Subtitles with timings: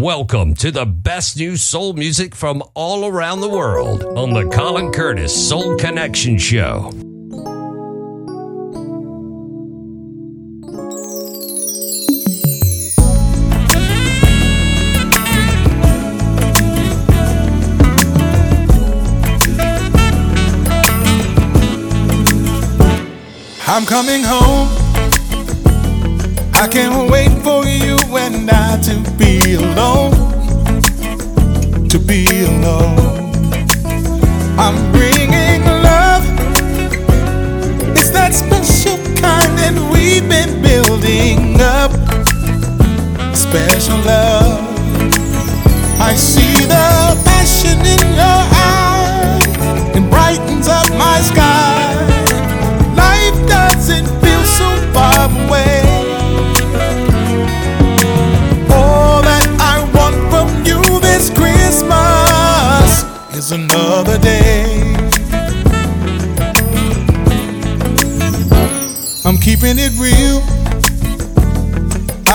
[0.00, 4.90] Welcome to the best new soul music from all around the world on the Colin
[4.90, 6.90] Curtis Soul Connection Show.
[23.68, 24.68] I'm coming home.
[26.52, 27.53] I can't wait for
[28.44, 30.12] not to be alone,
[31.88, 32.93] to be alone.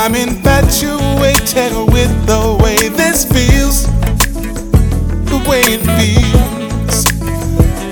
[0.02, 3.86] I'm infatuated with the way this feels,
[5.26, 7.04] the way it feels.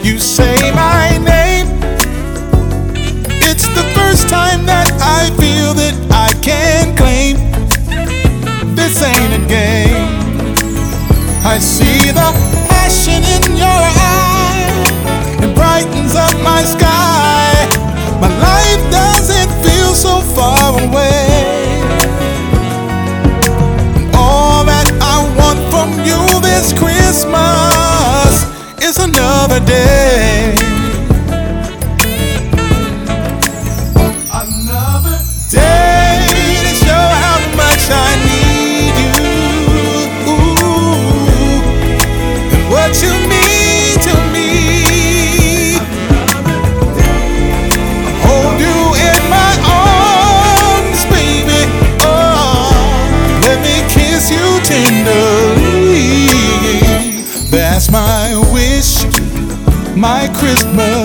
[0.07, 1.67] You say my name.
[3.43, 7.35] It's the first time that I feel that I can claim
[8.73, 10.47] this ain't a game.
[11.45, 12.66] I see the
[29.67, 30.26] poder
[60.33, 60.96] Christmas.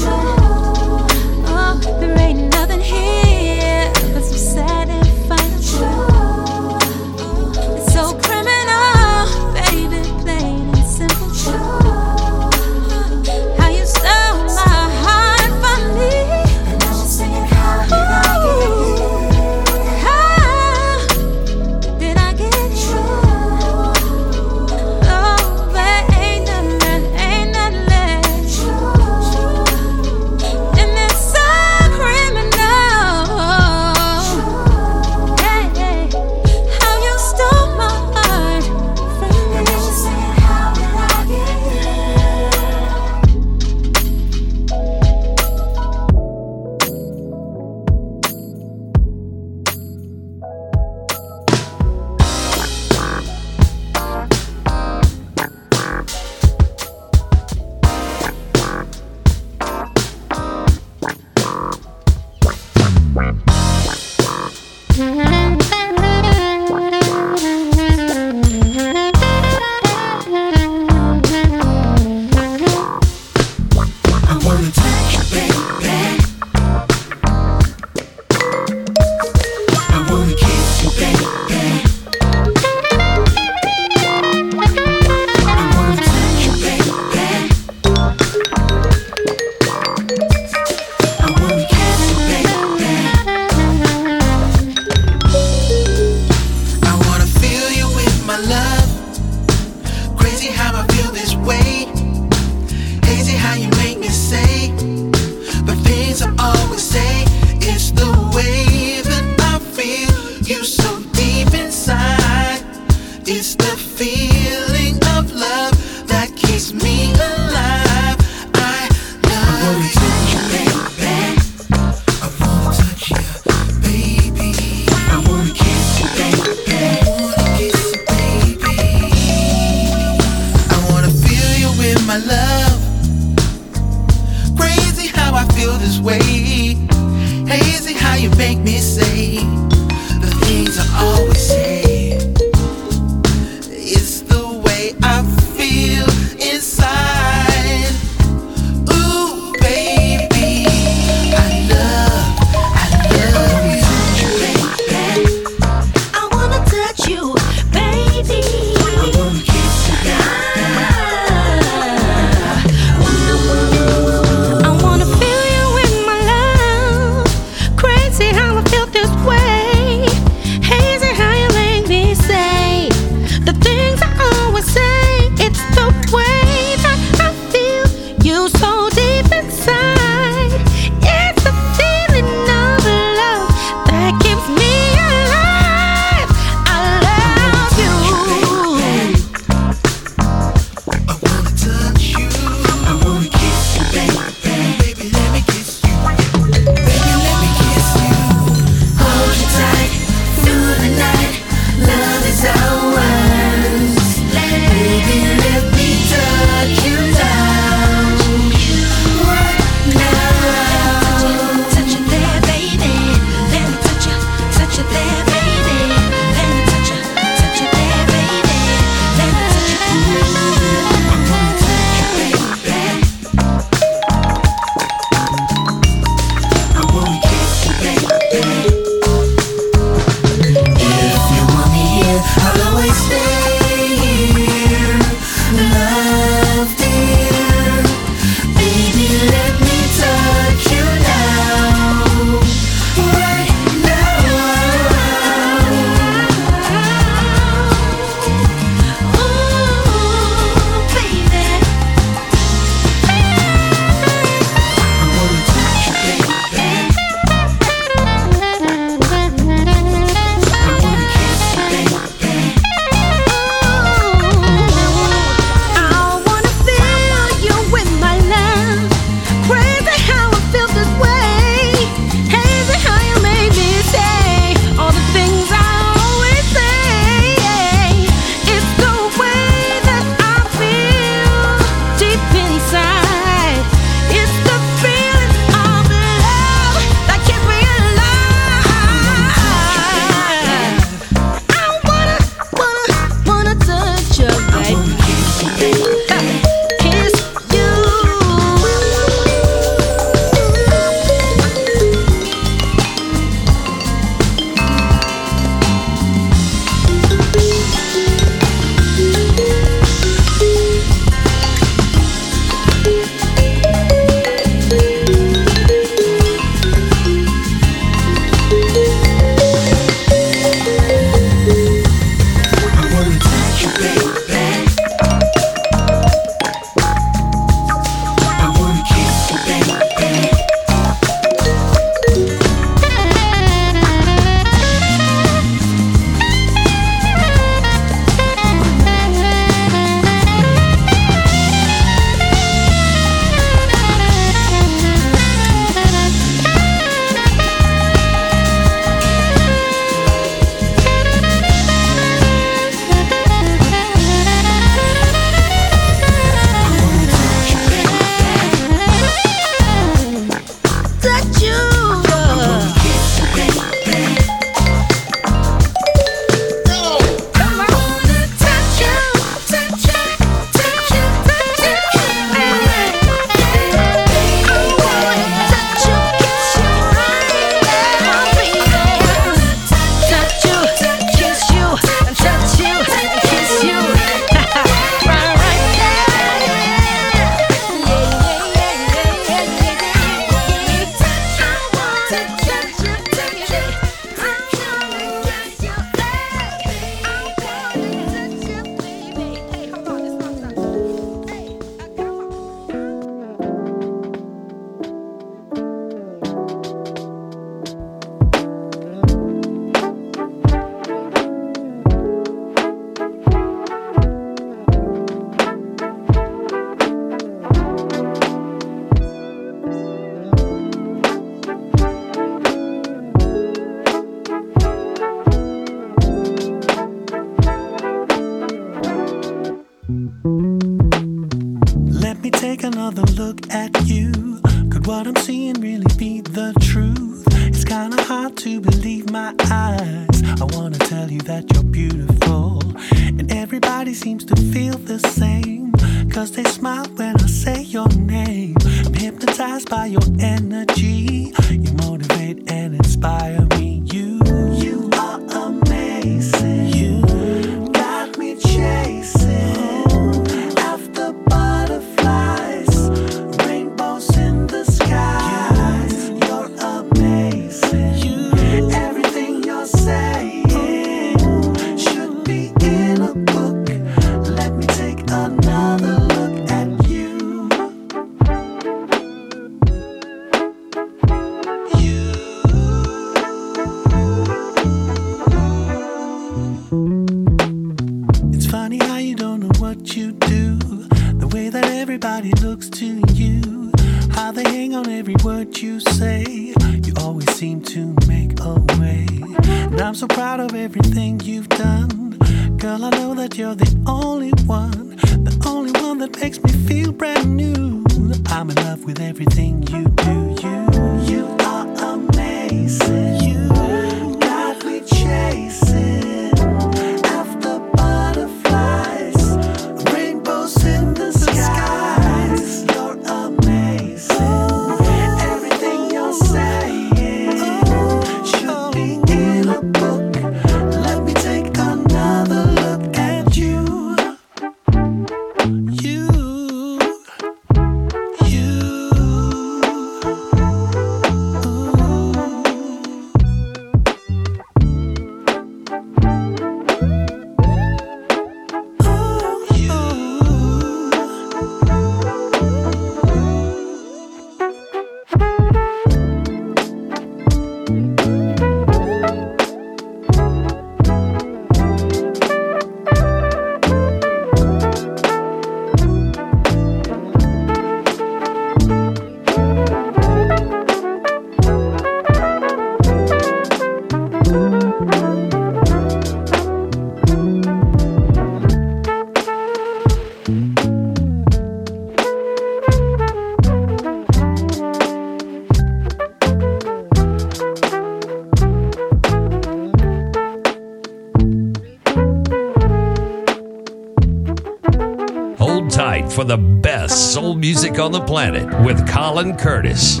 [595.70, 600.00] Tight for the best soul music on the planet with Colin Curtis.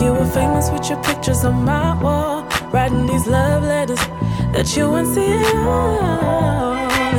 [0.00, 2.44] You were famous with your pictures on my wall.
[2.70, 3.98] Writing these love letters
[4.52, 5.22] that you won't see.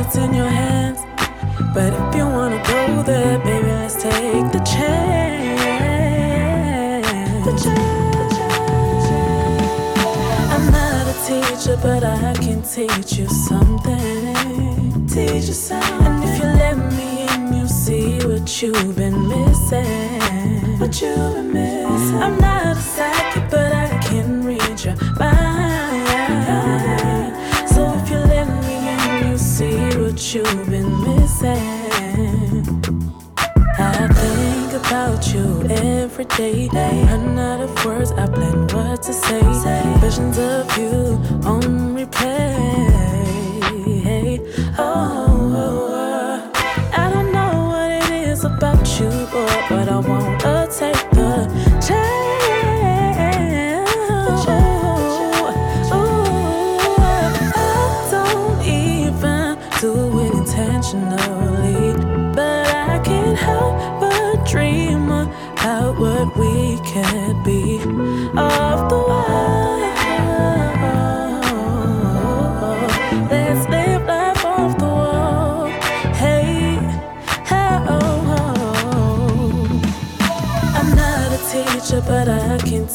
[0.00, 1.00] It's in your hands.
[1.74, 5.58] But if you wanna go there, baby, let's take the chance.
[7.44, 8.36] The chance.
[10.54, 15.06] I'm not a teacher, but I can teach you something.
[15.08, 16.06] Teach you something.
[16.06, 20.47] And if you let me in, you'll see what you've been missing.
[20.78, 22.22] What you've been missing.
[22.22, 26.06] I'm not a psychic, but I can read your mind.
[27.68, 32.62] So if you let me in, you'll see what you've been missing.
[33.76, 36.68] I think about you every day.
[36.68, 39.42] Run out of words, I plan what to say.
[39.98, 42.97] Visions of you on replay.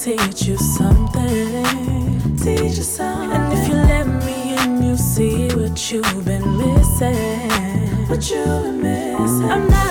[0.03, 2.19] Teach you something.
[2.37, 3.31] Teach you something.
[3.31, 8.09] And if you let me in, you'll see what you've been missing.
[8.09, 9.82] What you've been missing.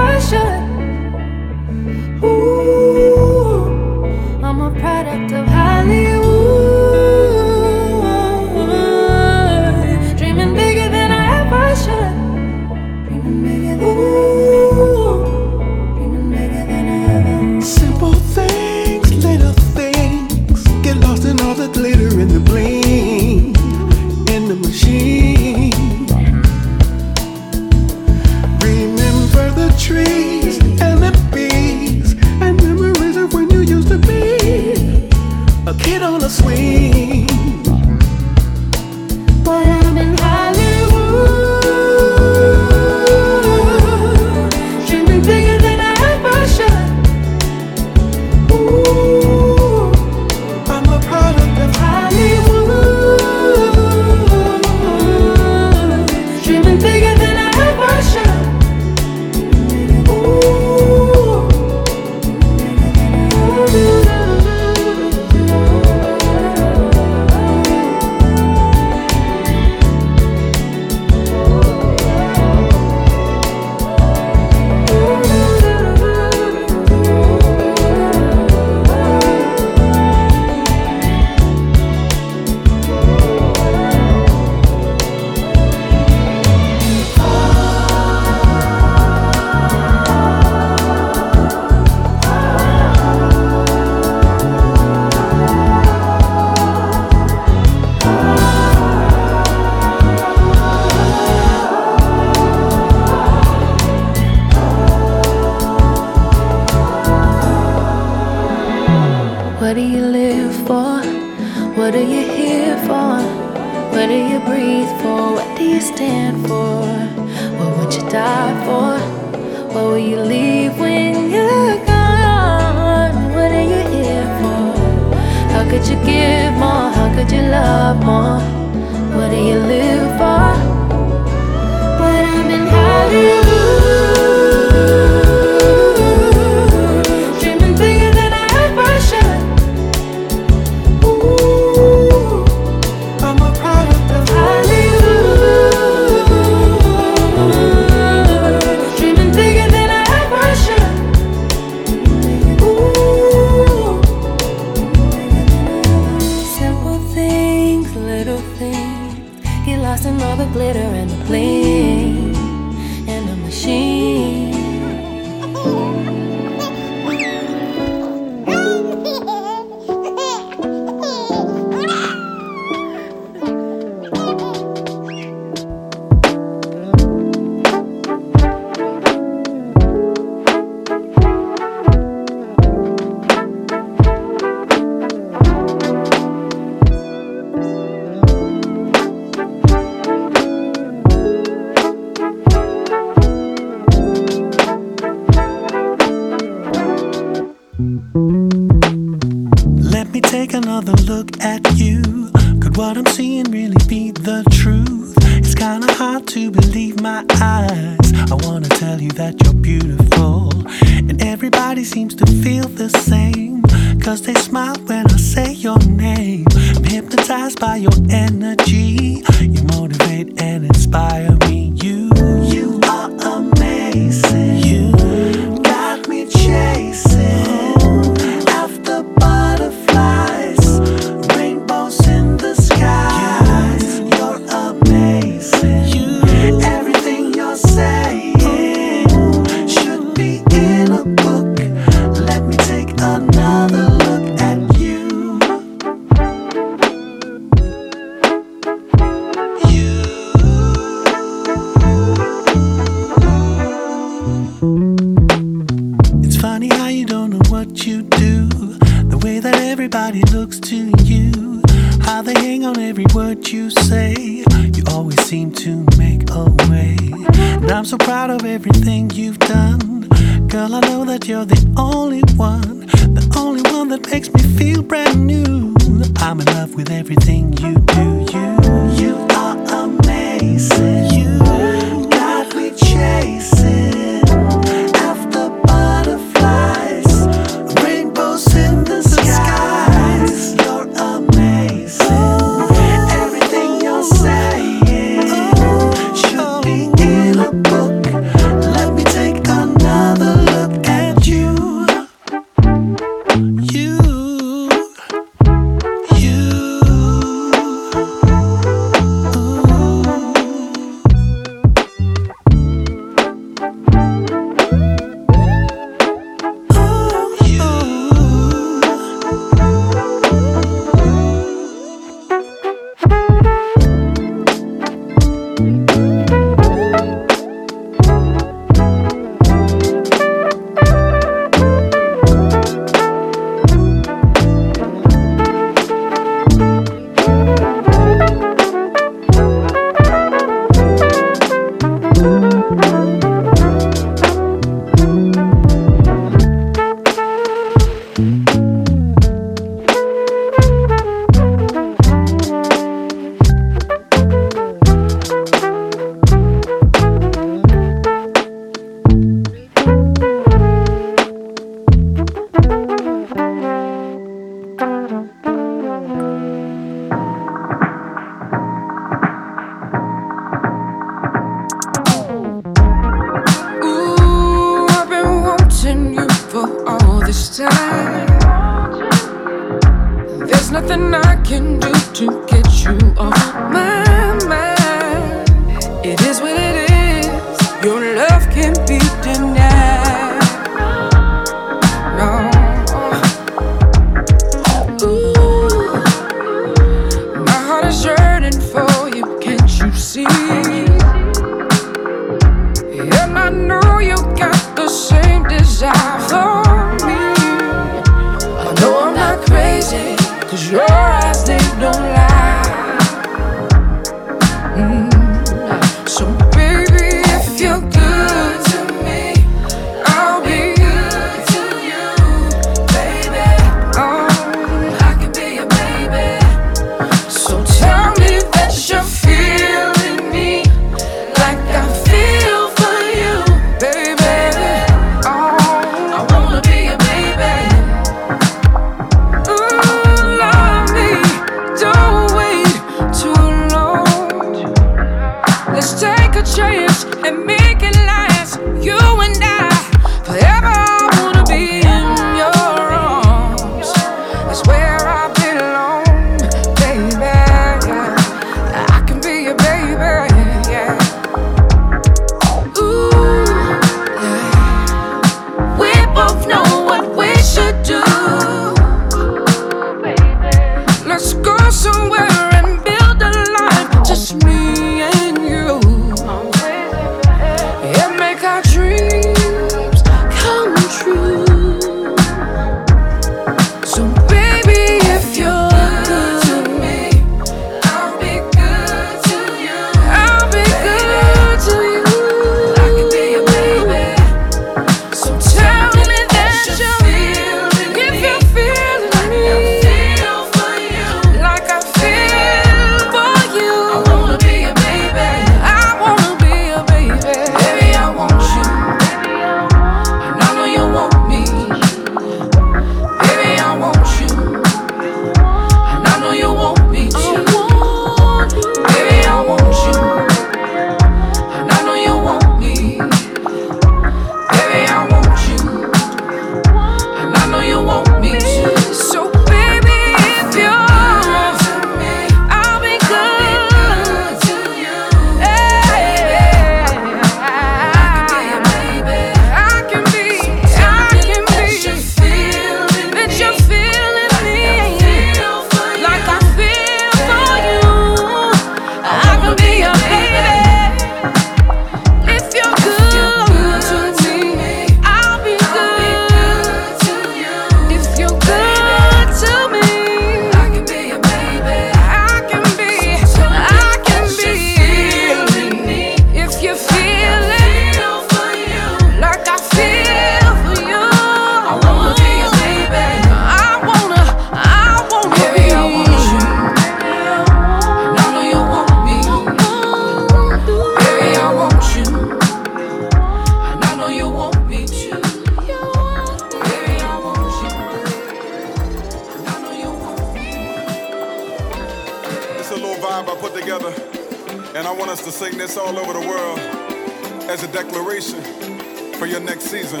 [599.70, 600.00] Season.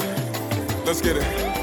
[0.84, 1.59] Let's get it.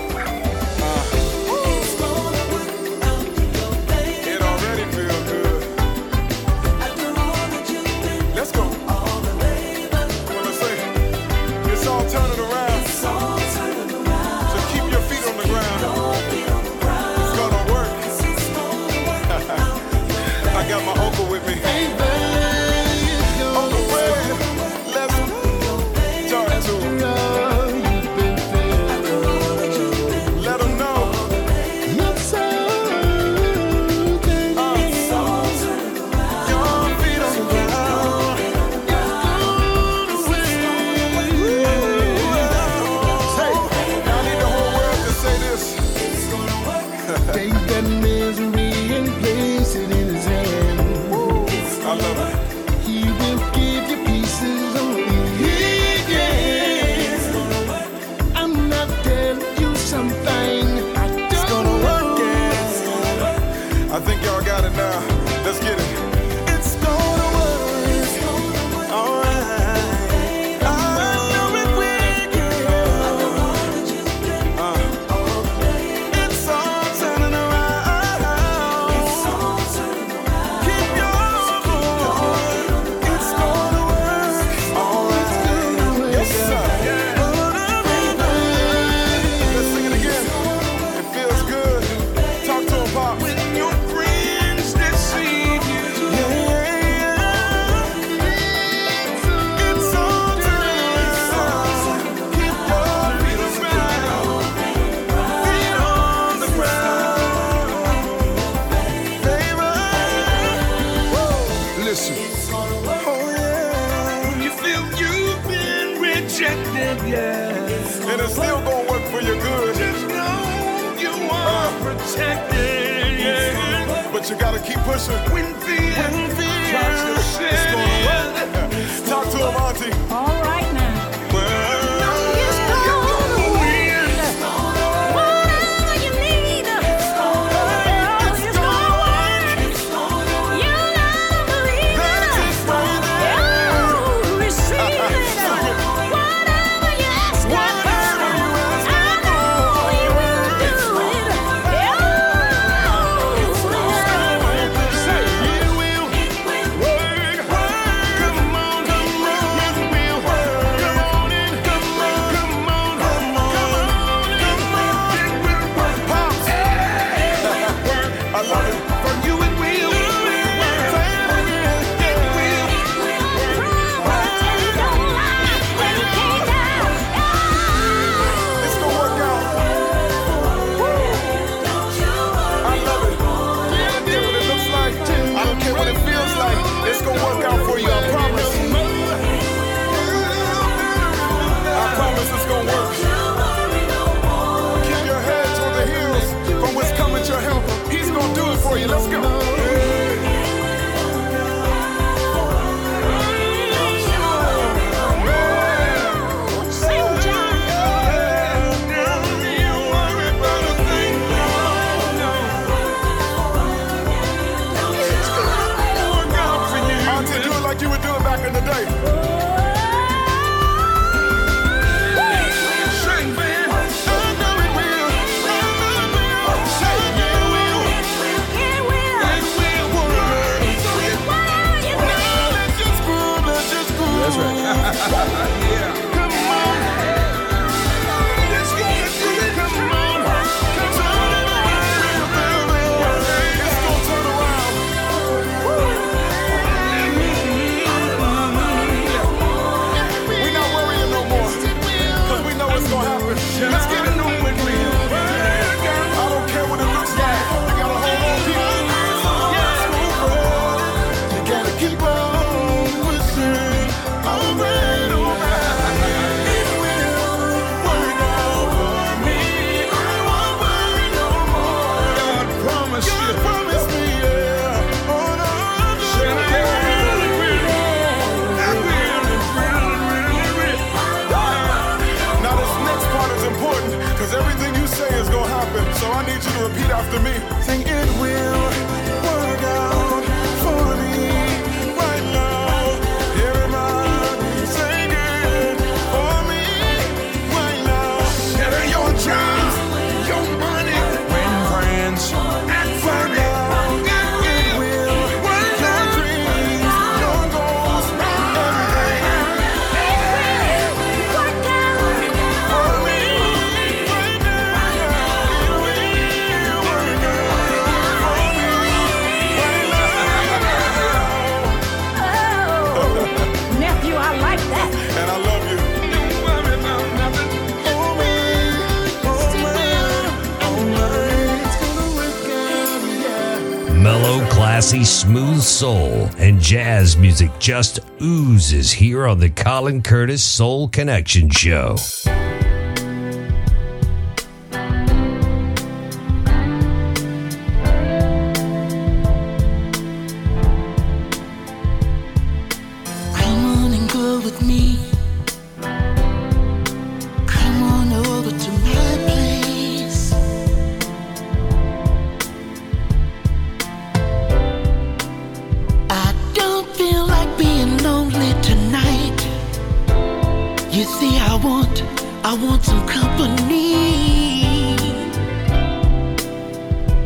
[336.68, 341.96] Jazz music just oozes here on the Colin Curtis Soul Connection Show.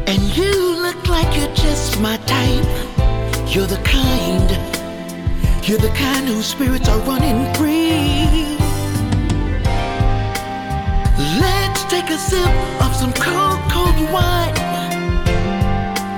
[0.08, 2.66] And you look like you're just my type.
[3.54, 4.49] You're the kind.
[5.68, 8.58] You're the kind whose spirits are running free.
[11.39, 14.58] Let's take a sip of some cold, cold wine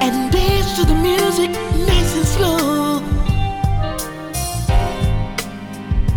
[0.01, 1.51] and dance to the music
[1.87, 2.99] nice and slow.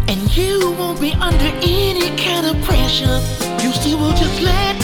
[0.08, 3.20] And you won't be under any kind of pressure.
[3.62, 4.76] You see, we'll just let,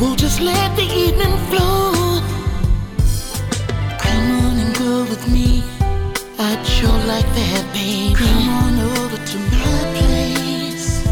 [0.00, 2.20] we'll just let the evening flow.
[3.98, 5.62] Come on and go with me.
[6.38, 8.14] I'd sure like that, baby.
[8.14, 11.04] Come on over to my place.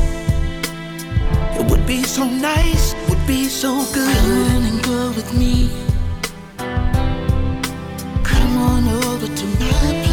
[1.58, 4.16] It would be so nice, would be so good.
[4.16, 5.70] Come on and go with me.
[8.30, 10.07] Come on over to my place.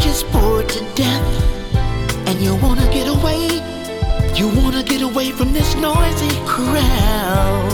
[0.00, 1.26] Just bored to death,
[2.28, 3.62] and you wanna get away.
[4.34, 7.72] You wanna get away from this noisy crowd.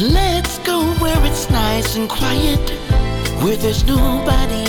[0.00, 2.70] Let's go where it's nice and quiet,
[3.42, 4.64] where there's nobody,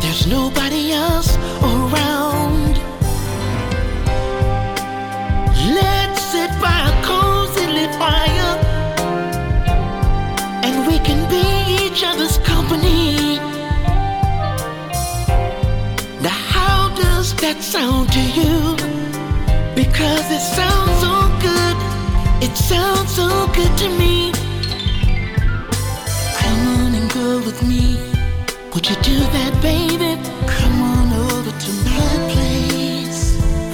[0.00, 2.74] there's nobody else around.
[5.78, 8.54] Let's sit by a cozy fire,
[10.64, 11.44] and we can be
[11.84, 12.29] each other's
[17.52, 18.76] that sound to you?
[19.74, 21.14] Because it sounds so
[21.46, 21.76] good,
[22.46, 23.28] it sounds so
[23.58, 24.30] good to me.
[26.40, 27.98] Come on and go with me.
[28.72, 30.12] Would you do that, baby?
[30.46, 33.20] Come on over to my place.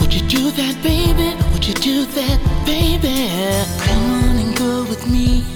[0.01, 1.29] Would you do that, baby?
[1.53, 3.19] Would you do that, baby?
[3.85, 5.56] Come on and go with me.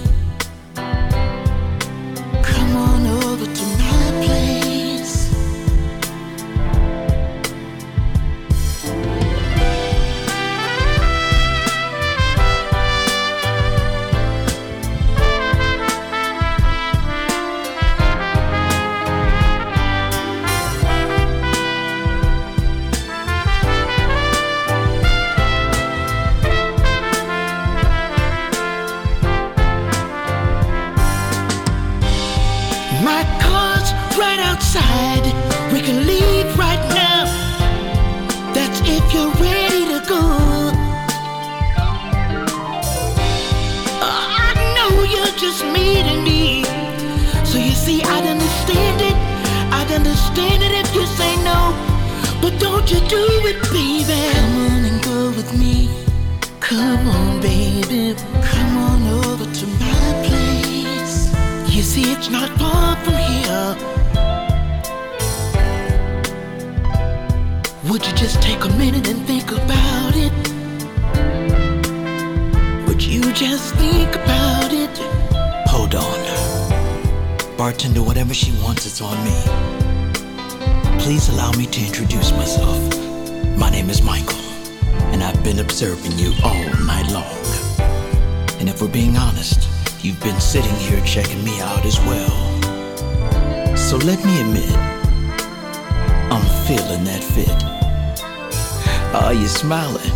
[99.61, 100.13] Smiling.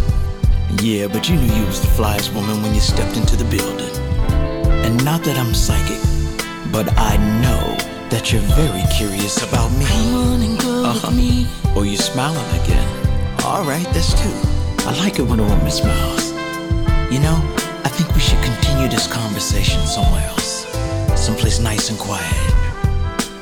[0.81, 3.95] Yeah, but you knew you was the flyest woman when you stepped into the building.
[4.85, 6.01] And not that I'm psychic,
[6.73, 7.65] but I know
[8.09, 9.85] that you're very curious about me.
[9.85, 11.11] Come on and go Uh-huh.
[11.11, 11.47] me.
[11.77, 12.89] Oh, you're smiling again.
[13.45, 14.35] All right, that's two.
[14.89, 16.25] I like it when a woman smiles.
[17.13, 17.37] You know,
[17.85, 20.65] I think we should continue this conversation somewhere else.
[21.27, 22.35] Someplace nice and quiet.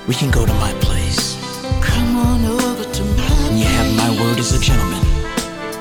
[0.08, 1.38] We can go to my place.
[1.80, 5.01] Come on over to my And you have my word as a gentleman.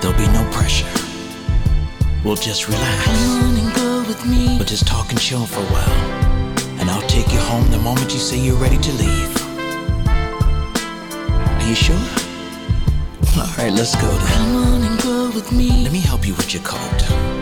[0.02, 0.90] There'll be no pressure.
[2.26, 3.06] We'll just relax.
[3.06, 4.58] Come on and go with me.
[4.58, 5.90] But just talk and chill for a while.
[6.80, 9.32] And I'll take you home the moment you say you're ready to leave.
[10.08, 11.96] Are you sure?
[13.38, 14.28] All right, let's go then.
[14.28, 15.84] Come on and go with me.
[15.84, 17.41] Let me help you with your coat.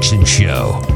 [0.00, 0.87] Soul Show.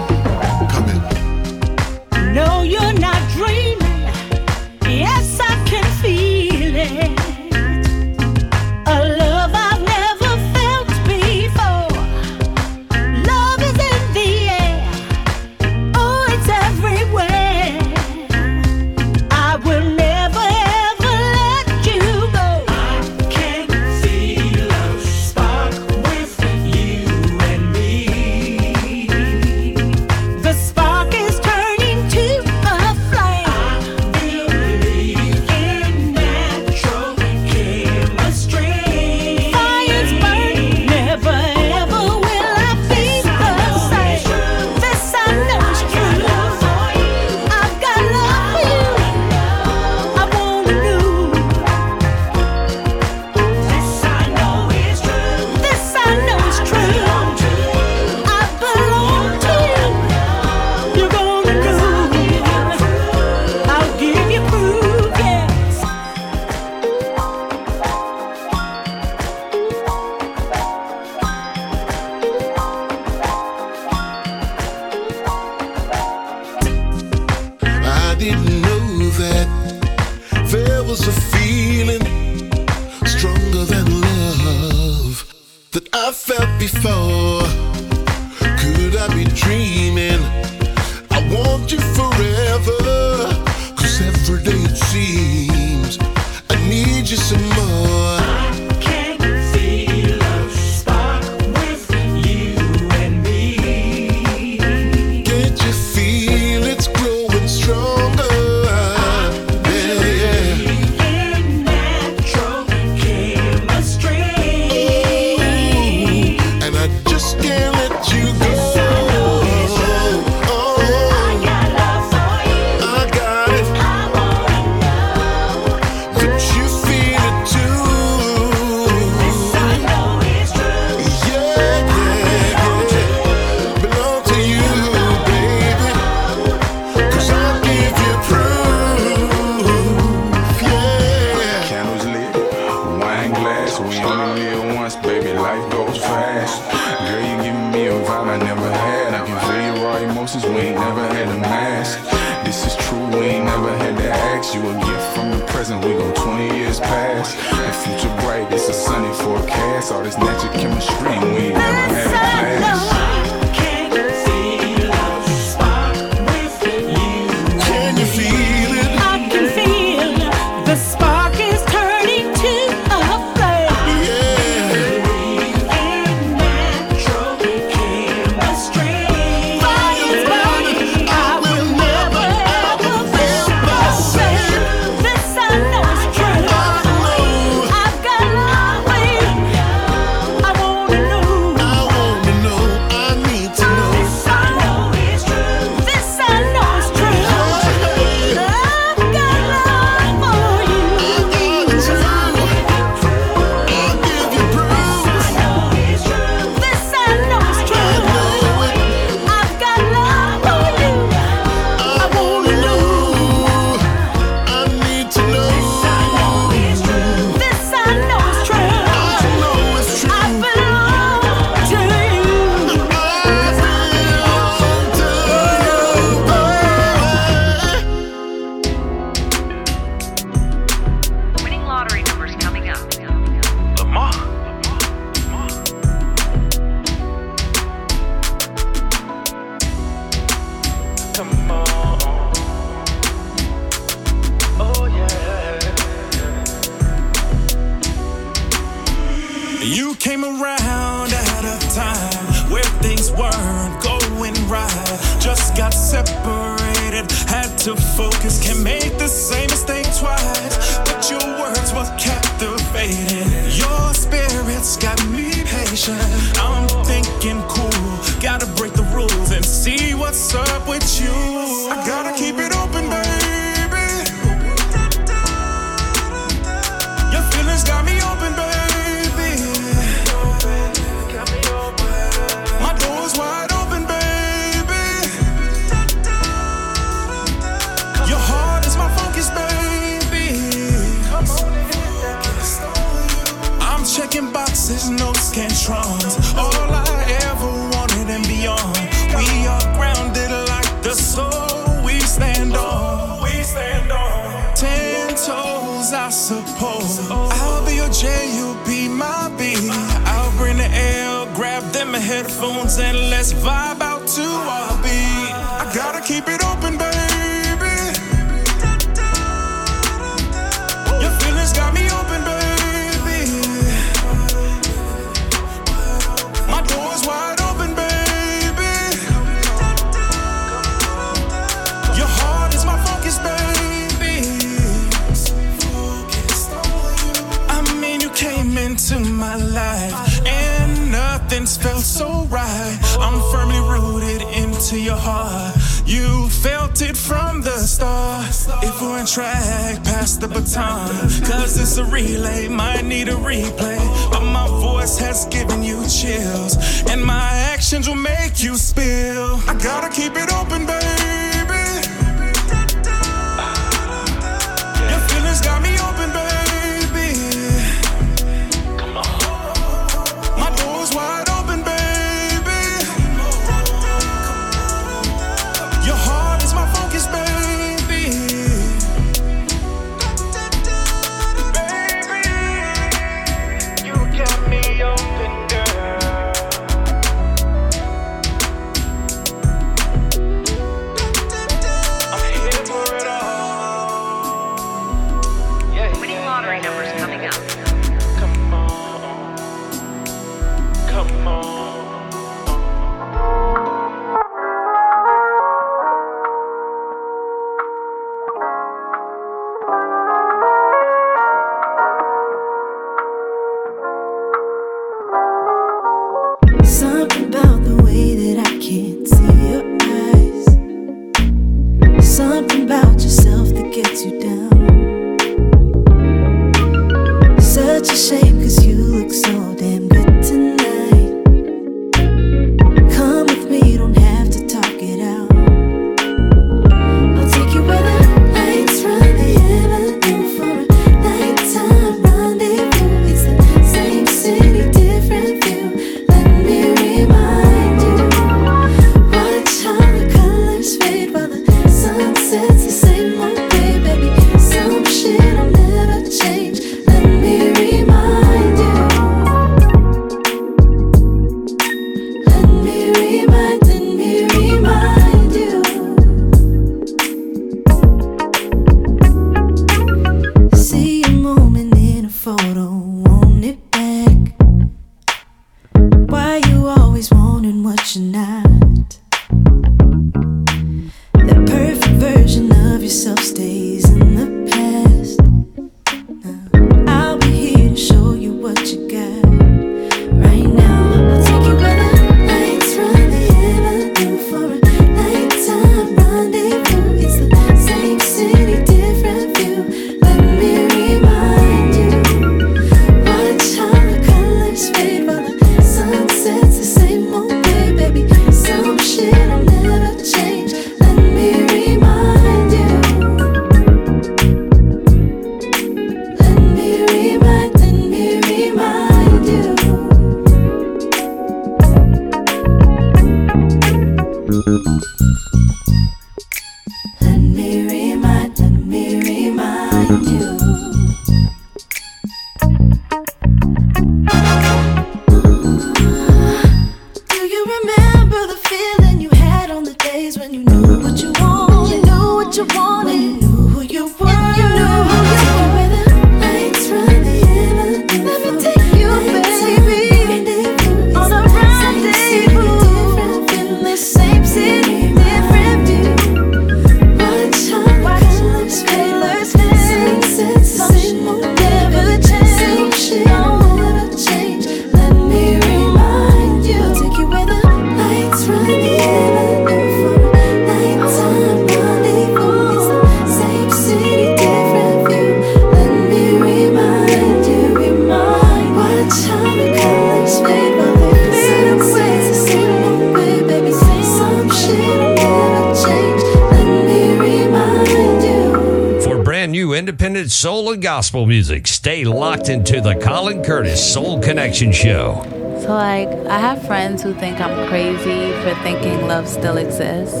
[590.80, 591.46] gospel music.
[591.46, 595.02] Stay locked into the Colin Curtis Soul Connection Show.
[595.42, 600.00] So, like, I have friends who think I'm crazy for thinking love still exists,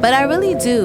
[0.00, 0.84] but I really do.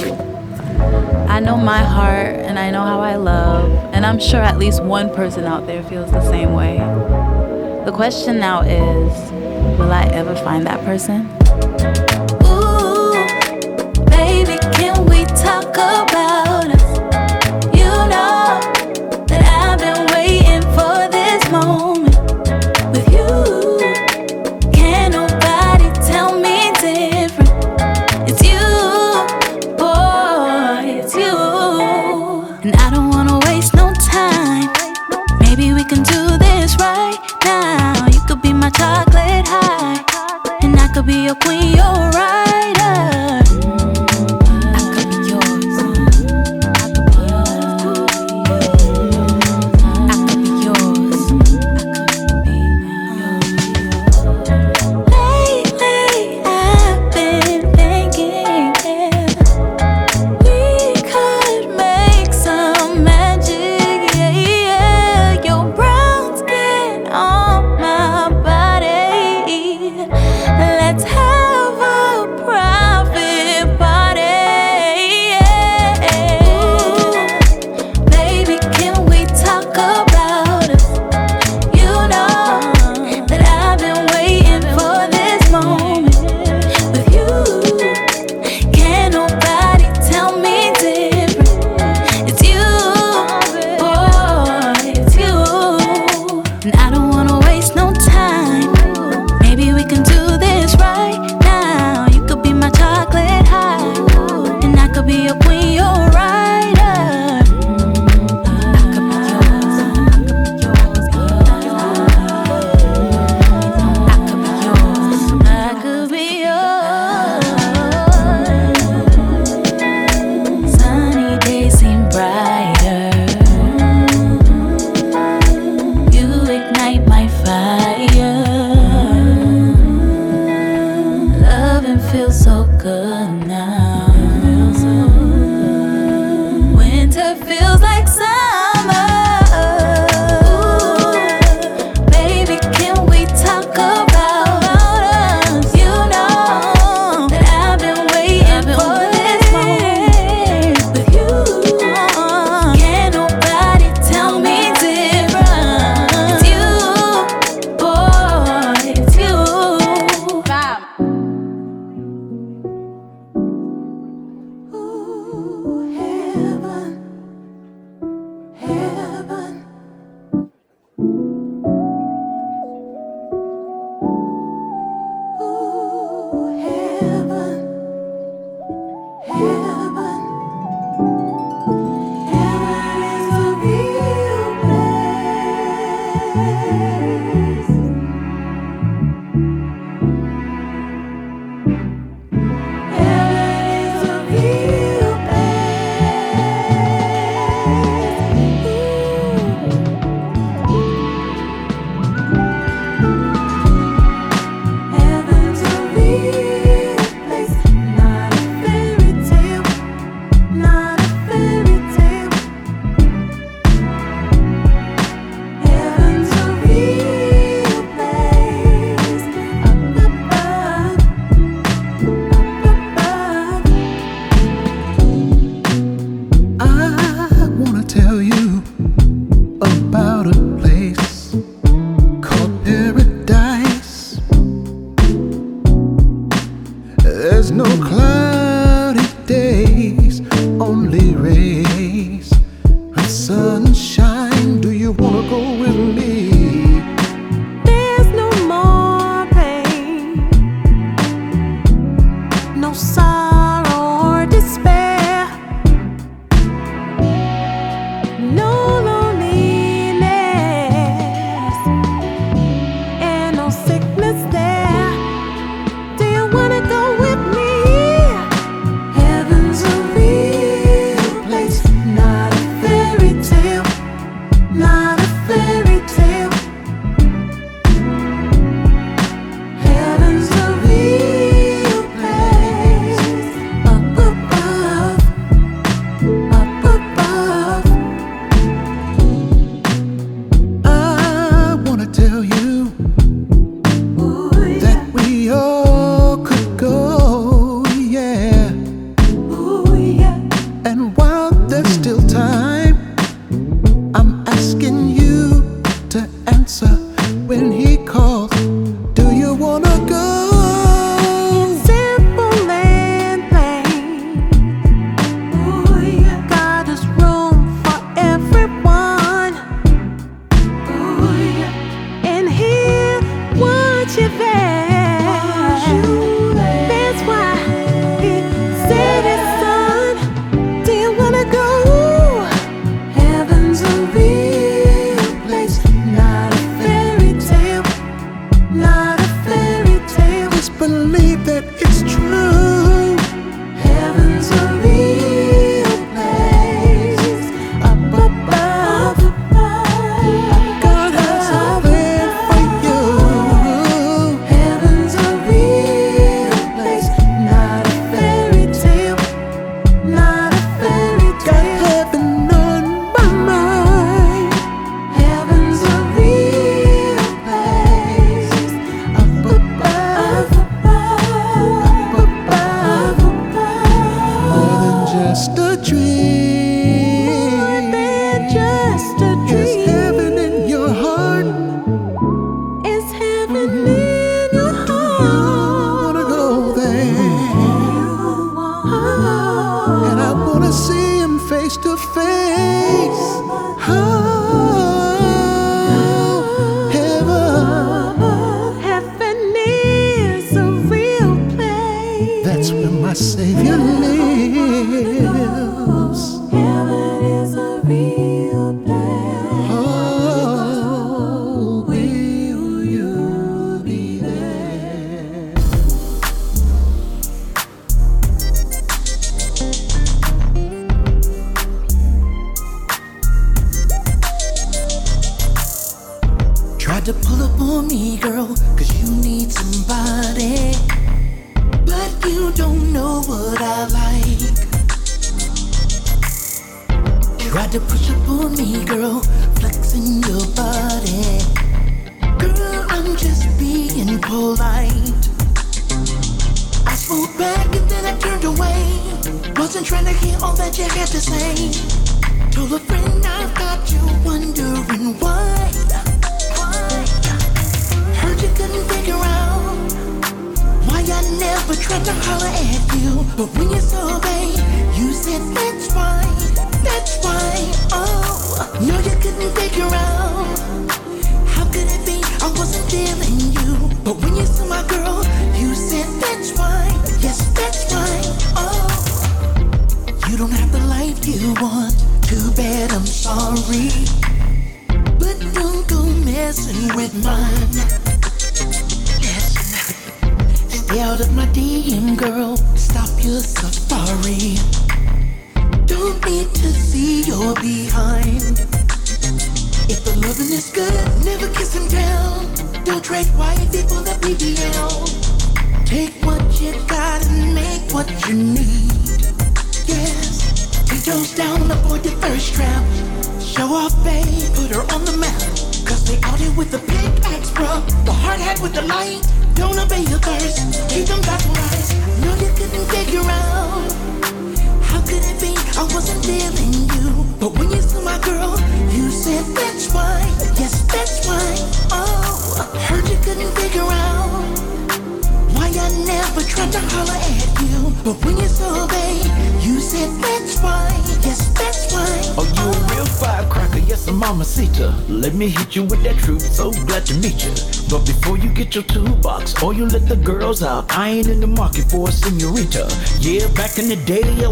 [1.27, 4.83] I know my heart and I know how I love, and I'm sure at least
[4.83, 6.77] one person out there feels the same way.
[7.85, 9.31] The question now is
[9.79, 11.40] will I ever find that person?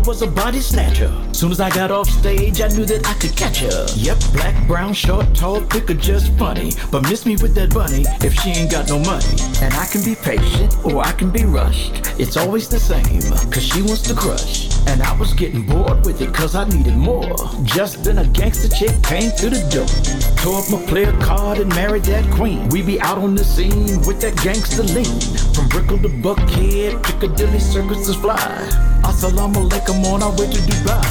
[0.09, 1.13] Was a body snatcher.
[1.33, 3.85] Soon as I got off stage, I knew that I could catch her.
[3.95, 6.71] Yep, black, brown, short, tall, thick, or just funny.
[6.89, 9.29] But miss me with that bunny if she ain't got no money.
[9.61, 12.19] And I can be patient, or I can be rushed.
[12.19, 13.21] It's always the same,
[13.51, 14.75] cause she wants to crush.
[14.87, 17.37] And I was getting bored with it, cause I needed more.
[17.61, 19.93] Just then a gangster chick came through the door.
[20.41, 22.67] Tore up my player card and married that queen.
[22.69, 25.21] We be out on the scene with that gangster lean.
[25.53, 28.88] From Brickell to Buckhead, Piccadilly Circus is fly.
[29.19, 31.03] Assalamu alaikum on our way to Dubai.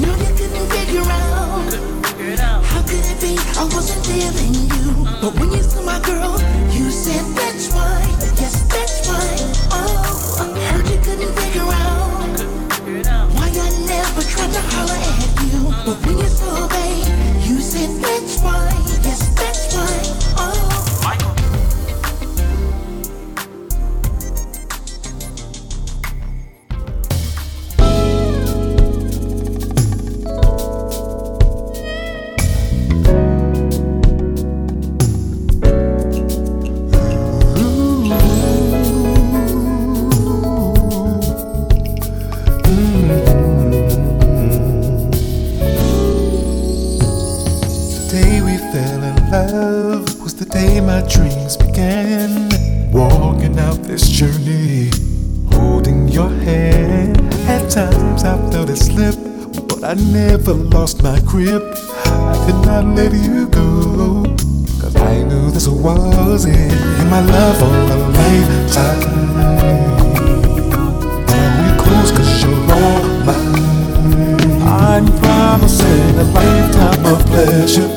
[0.00, 1.68] No, you couldn't figure out.
[2.64, 5.04] How could it be I wasn't feeling you?
[5.20, 6.32] But when you saw my girl,
[50.92, 52.50] my dreams began.
[52.92, 54.90] Walking out this journey,
[55.50, 57.16] holding your hand.
[57.48, 59.16] At times I felt it slip,
[59.68, 61.62] but I never lost my grip.
[62.04, 64.22] I did not let you go,
[64.82, 66.72] cause I knew this was it.
[67.00, 69.02] And my love for a lifetime.
[71.36, 74.62] And I'm close cause you're all mine.
[74.68, 77.88] I'm promising a lifetime of pleasure.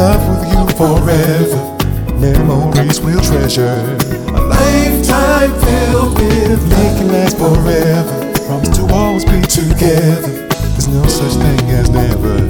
[0.00, 1.75] Love with you forever
[2.20, 3.96] memories we'll treasure.
[4.28, 8.32] A lifetime filled with make it last forever.
[8.46, 10.48] Promise to always be together.
[10.48, 12.40] There's no such thing as never.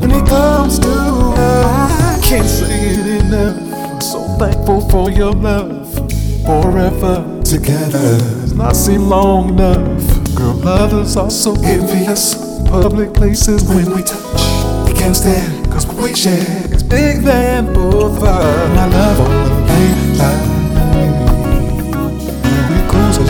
[0.00, 3.56] When it comes to love, I can't say it enough.
[3.92, 5.94] I'm so thankful for your love.
[6.44, 10.34] Forever together does not seem long enough.
[10.36, 12.34] Girl, lovers are so envious.
[12.68, 14.42] Public places when we touch,
[14.86, 18.92] we can't stand, cause we share big than both of us.
[18.92, 20.44] Love on the late night.
[22.70, 23.26] We cruise a.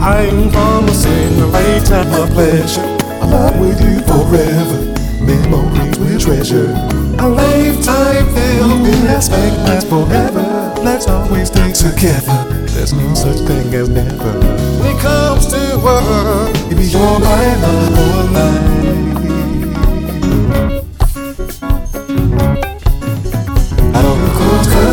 [0.00, 2.80] I'm promising a great of pleasure.
[3.20, 4.80] I love with you forever.
[5.22, 6.72] Memories we treasure.
[7.18, 10.74] A lifetime filled with aspect lasts forever.
[10.82, 12.66] Let's always stay together.
[12.68, 14.38] There's no such thing as never.
[14.80, 17.62] When it comes to work, if you're love
[18.42, 19.29] I'm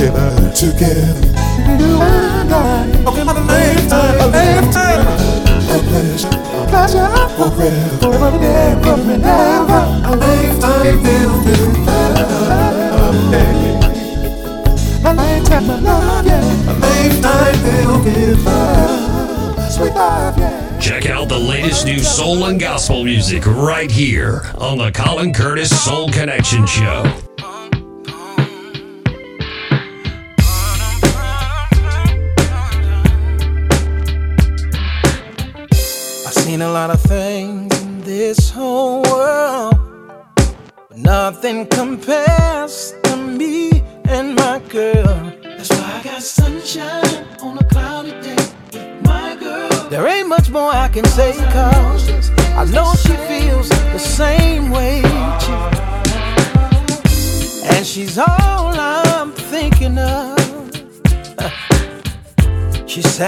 [0.00, 1.26] together, together.
[1.78, 5.04] You and I, okay, lifetime, a lifetime.
[5.60, 9.82] A pleasure, a pleasure, forever, forever and ever, and ever.
[10.06, 12.24] A lifetime, filled with love.
[15.04, 16.70] A lifetime of love, yeah.
[16.70, 19.70] A lifetime filled with love.
[19.70, 20.78] Sweet love, yeah.
[20.80, 25.84] Check out the latest new soul and gospel music right here on the Colin Curtis
[25.84, 27.04] Soul Connection Show.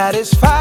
[0.02, 0.51] satisfied.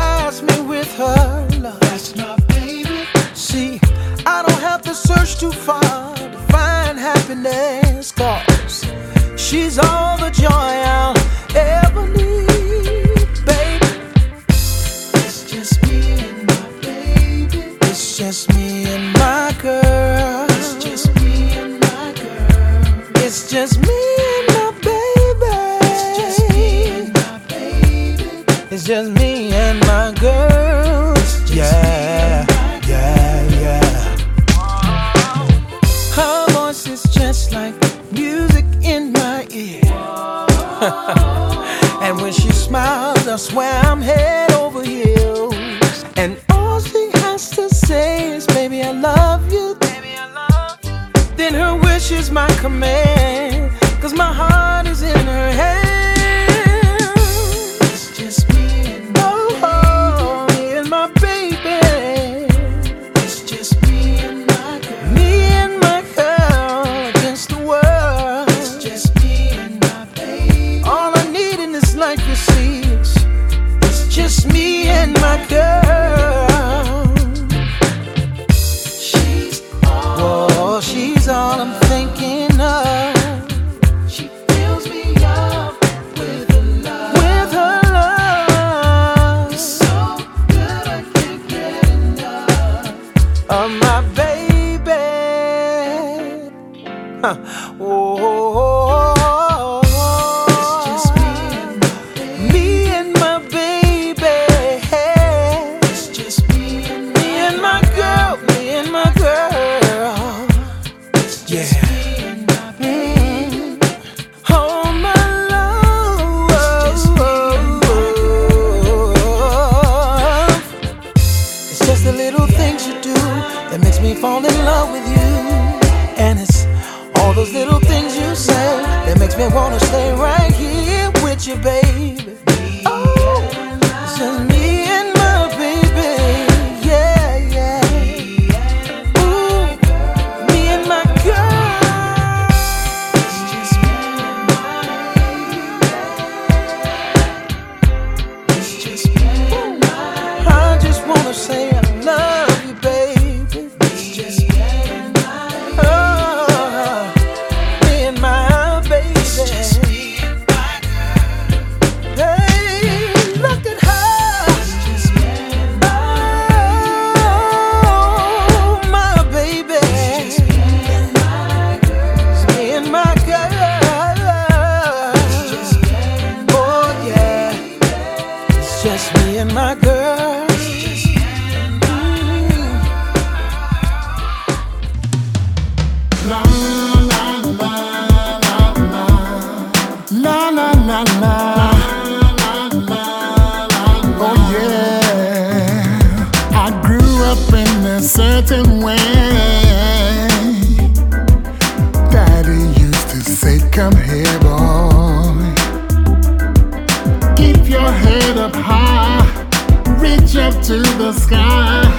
[210.63, 211.90] To the sky.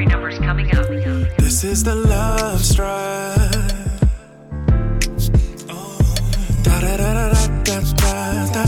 [0.00, 1.36] Lottery numbers coming up.
[1.36, 3.36] This is the love strike.
[6.62, 7.80] Da da da da da
[8.50, 8.64] da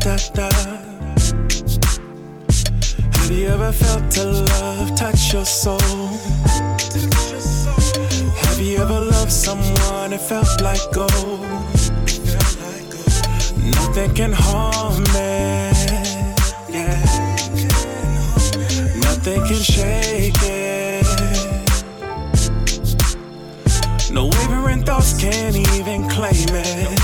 [0.00, 0.50] da da
[3.12, 5.78] Have you ever felt a love touch your soul?
[8.46, 12.01] Have you ever loved someone it felt like gold?
[13.64, 15.76] Nothing can harm it.
[16.68, 16.98] Yeah.
[19.00, 21.06] Nothing can shake it.
[24.12, 26.98] No wavering thoughts can even claim it.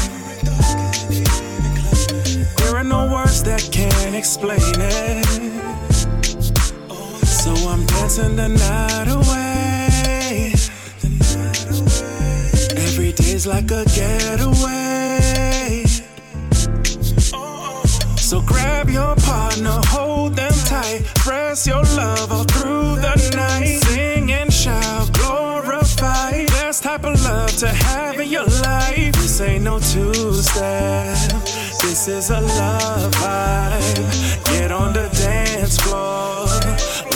[2.59, 5.27] There are no words that can explain it.
[7.25, 10.53] So I'm dancing the night away.
[12.85, 15.08] Every day's like a getaway.
[18.29, 23.81] So grab your partner, hold them tight, press your love all through the night.
[23.85, 26.45] Sing and shout, glorify.
[26.49, 29.15] Best type of love to have in your life.
[29.15, 31.17] This ain't no two step,
[31.81, 34.45] this is a love vibe.
[34.45, 36.45] Get on the dance floor,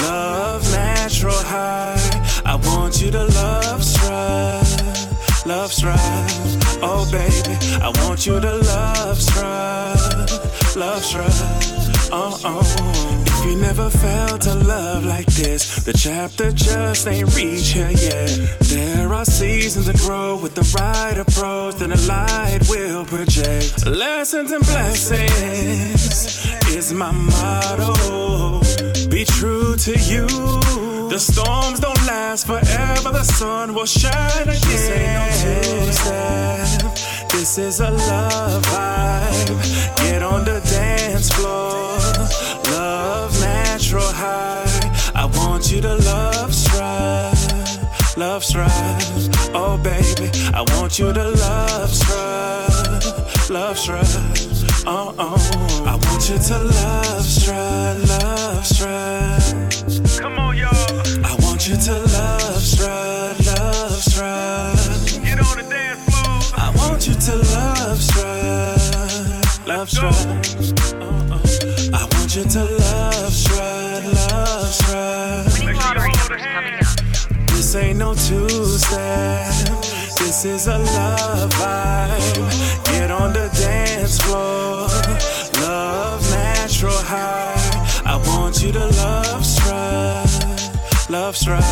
[0.09, 2.01] love natural high.
[2.47, 6.01] I want you to love strive, love strive.
[6.83, 11.33] Oh baby, I want you to love strive, love strive.
[12.13, 13.23] Oh oh.
[13.27, 18.31] If you never felt a love like this, the chapter just ain't reached here yet.
[18.61, 23.87] There are seasons to grow with the right approach, then the light will project.
[23.87, 28.62] Lessons and blessings is my motto.
[29.25, 30.27] True to you.
[31.09, 34.61] The storms don't last forever, the sun will shine again.
[34.61, 39.97] This ain't no two-step, this is a love vibe.
[39.97, 41.99] Get on the dance floor,
[42.73, 45.13] love natural high.
[45.15, 48.71] I want you to love strive, love strive.
[49.55, 54.52] Oh baby, I want you to love strive, love strive.
[54.85, 60.19] Oh oh, I want you to love strive, love strive.
[60.19, 60.73] Come on, y'all.
[61.25, 65.23] I want you to love strive, love strive.
[65.23, 66.41] Get on the dance floor.
[66.59, 70.17] I want you to love strive, love strive.
[71.01, 71.39] Uh-uh.
[71.95, 75.59] I want you to love strive, love strive.
[75.61, 77.47] Winning lottery numbers coming up.
[77.51, 79.47] This ain't no two-step.
[80.19, 82.85] This is a love vibe.
[82.87, 84.89] Get on the dance floor.
[85.63, 88.03] Love natural high.
[88.05, 91.11] I want you to love strive.
[91.11, 91.63] Love strive.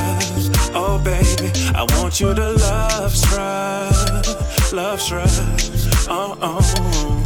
[0.74, 4.72] Oh baby, I want you to love strive.
[4.72, 5.30] Love strive.
[6.08, 7.20] Oh oh.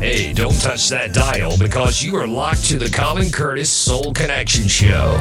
[0.00, 4.66] Hey, don't touch that dial because you are locked to the Colin Curtis Soul Connection
[4.66, 5.18] Show.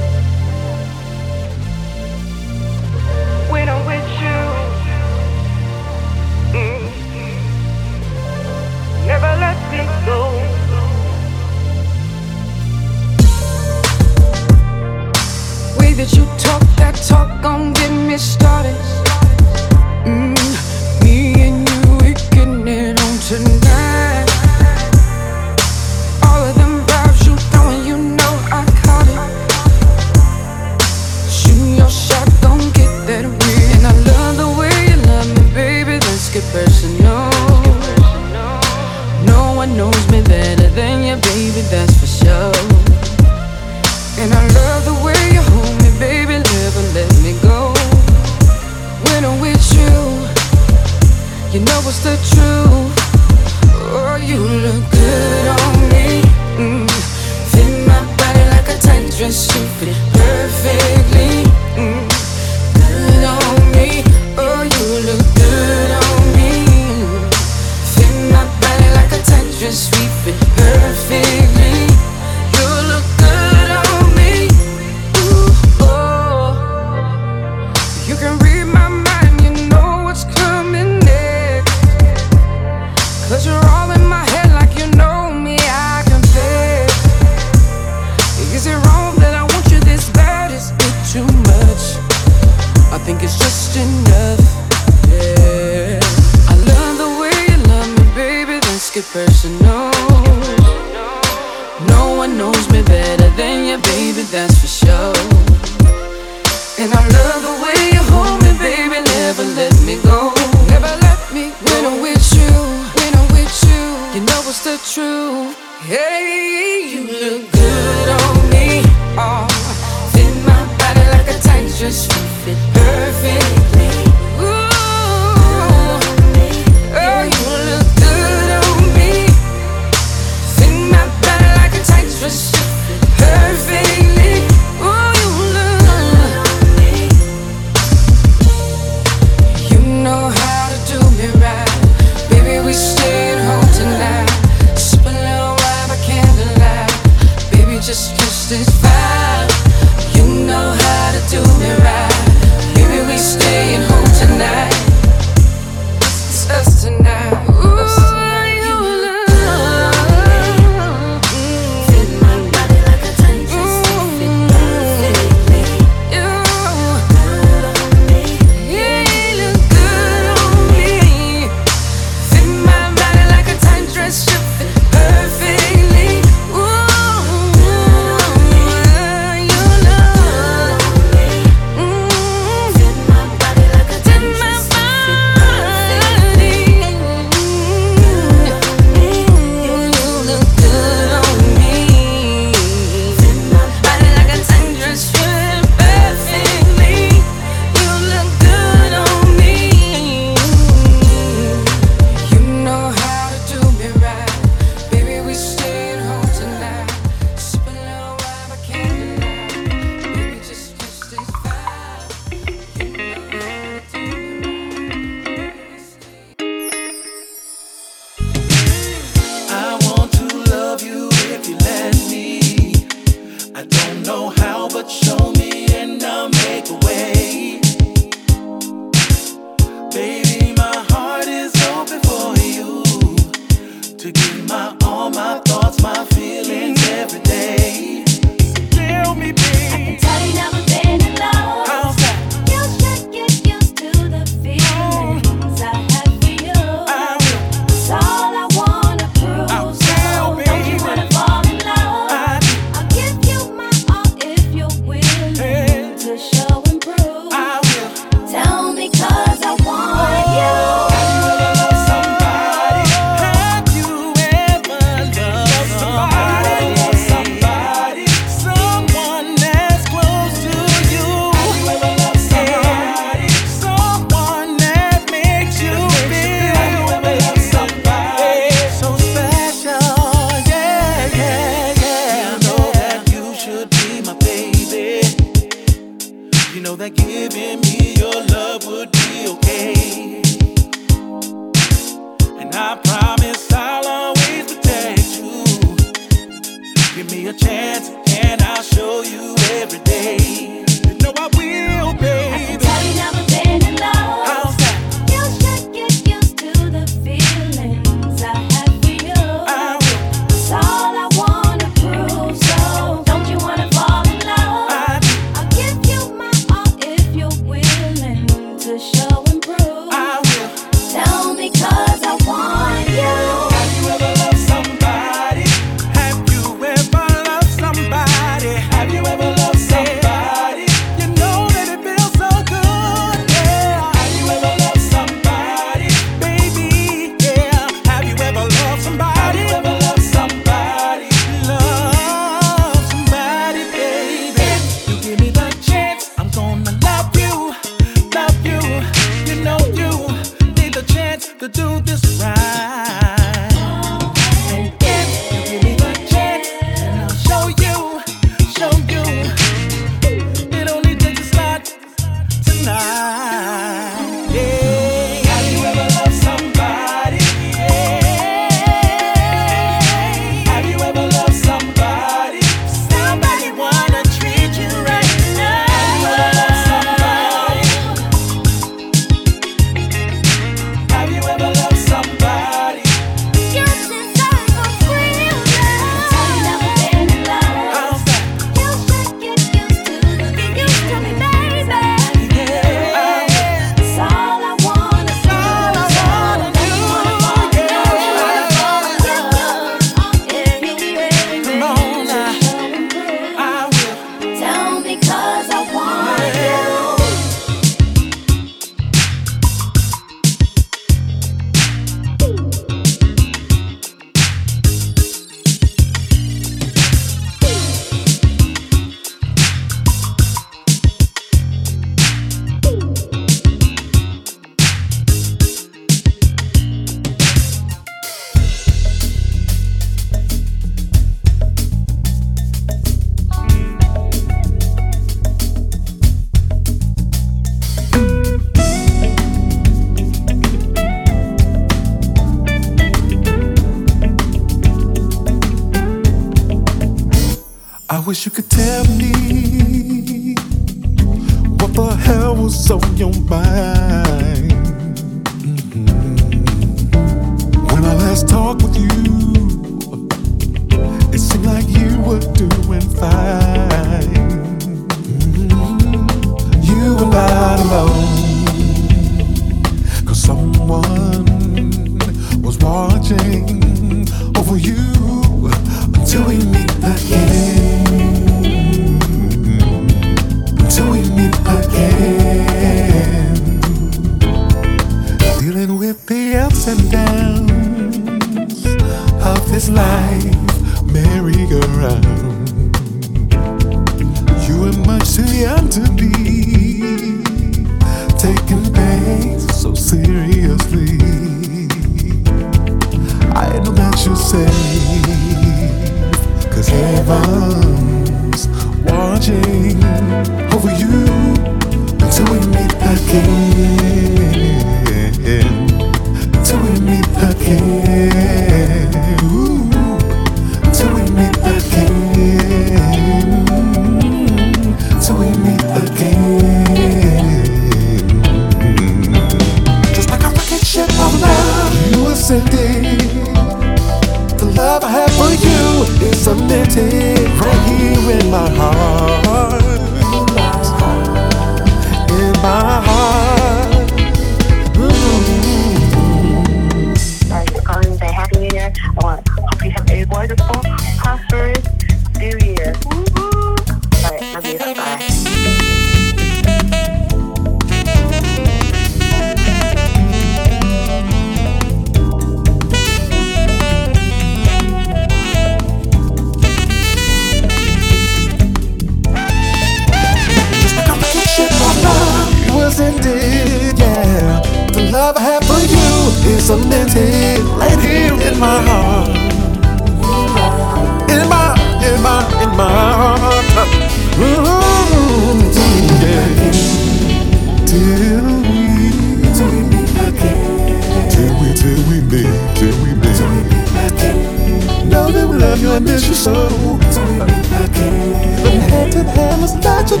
[599.36, 600.00] vamos natural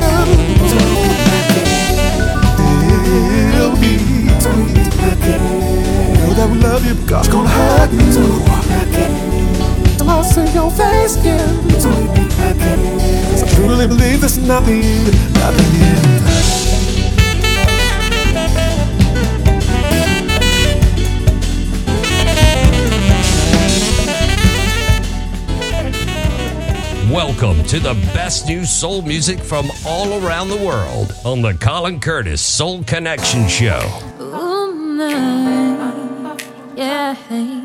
[3.52, 3.76] Tell
[6.34, 6.94] that we love you.
[6.94, 8.00] but God's gonna hide you
[10.04, 15.04] Lost in your face again Cause I truly believe there's nothing,
[15.34, 16.65] nothing in
[27.16, 31.98] Welcome to the best new soul music from all around the world on the Colin
[31.98, 33.80] Curtis Soul Connection Show.
[34.20, 36.36] Ooh, my,
[36.76, 37.55] yeah.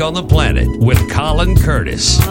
[0.00, 2.23] on the planet with Colin Curtis.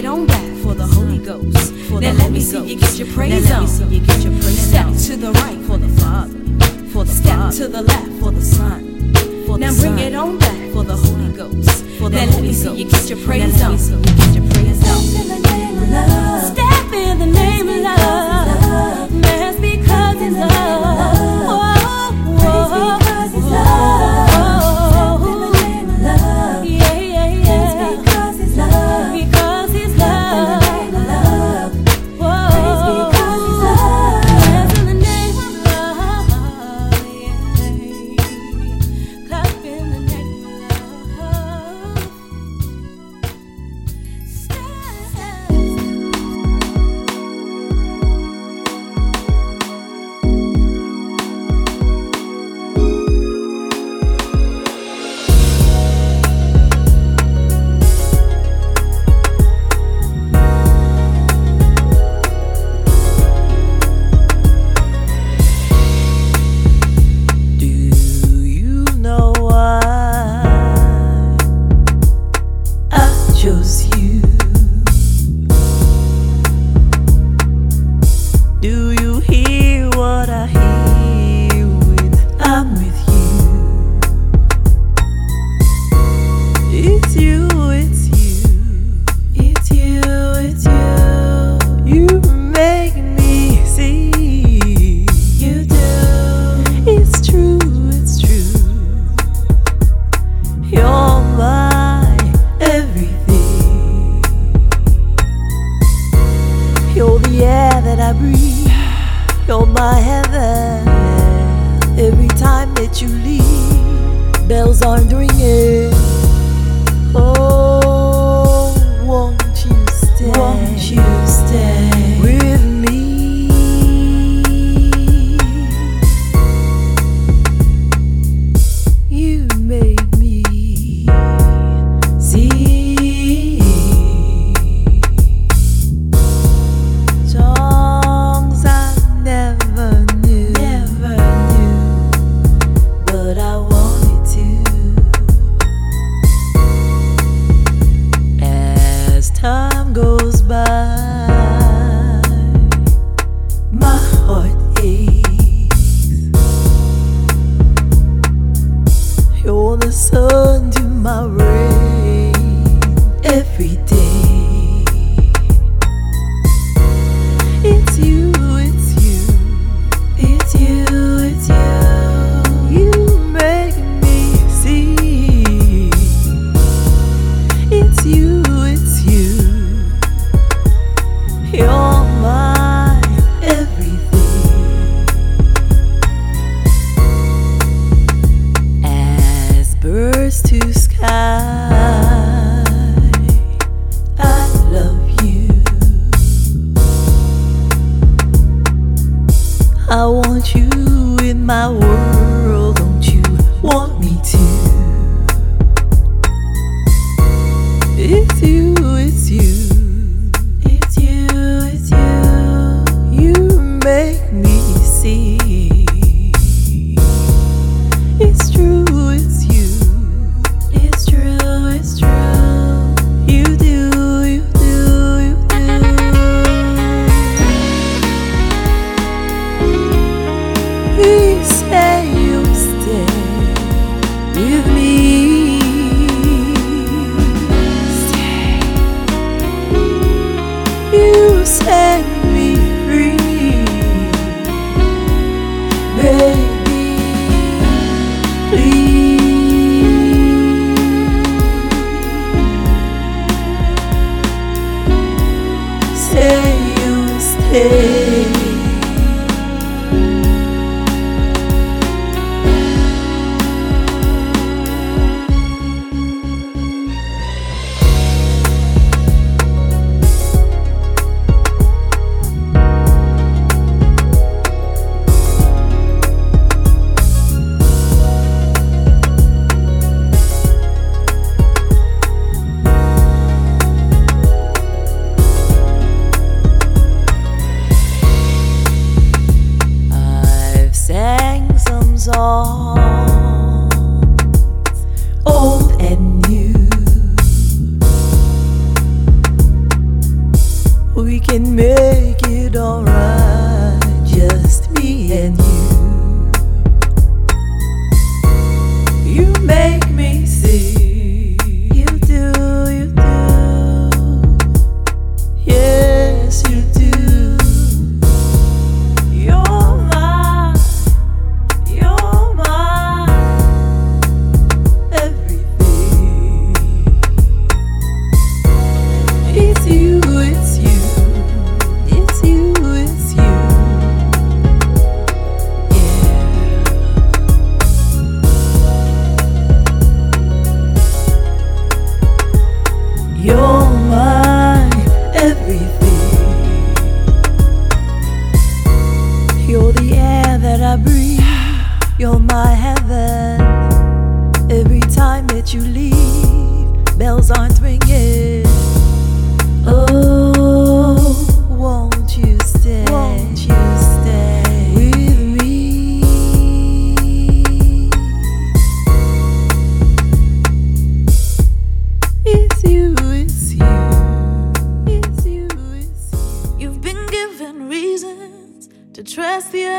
[0.00, 0.26] Get on
[0.62, 1.74] for the Holy Ghost.
[1.90, 2.68] For now the let me see Ghost.
[2.70, 3.66] you get your praise now on.
[3.66, 4.96] Let me see you get your praise Step on.
[4.96, 6.38] to the right for the Father.
[6.88, 7.56] For the Step Father.
[7.58, 9.12] to the left for the Son.
[9.44, 9.98] For now bring Son.
[9.98, 11.84] it on back for the Holy Ghost.
[11.98, 12.62] For the now Holy let me Ghost.
[12.62, 13.76] see you get your praise now on.
[13.76, 15.20] Let me see you get your praise Step on.
[15.20, 16.44] in the name of love.
[16.54, 18.39] Step in the name of love.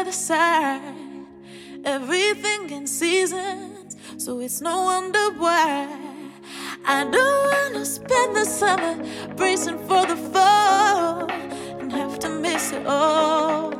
[0.01, 0.81] other side.
[1.85, 5.87] Everything in seasons, so it's no wonder why.
[6.83, 8.95] I don't wanna spend the summer
[9.35, 11.29] bracing for the fall
[11.79, 13.73] and have to miss it all.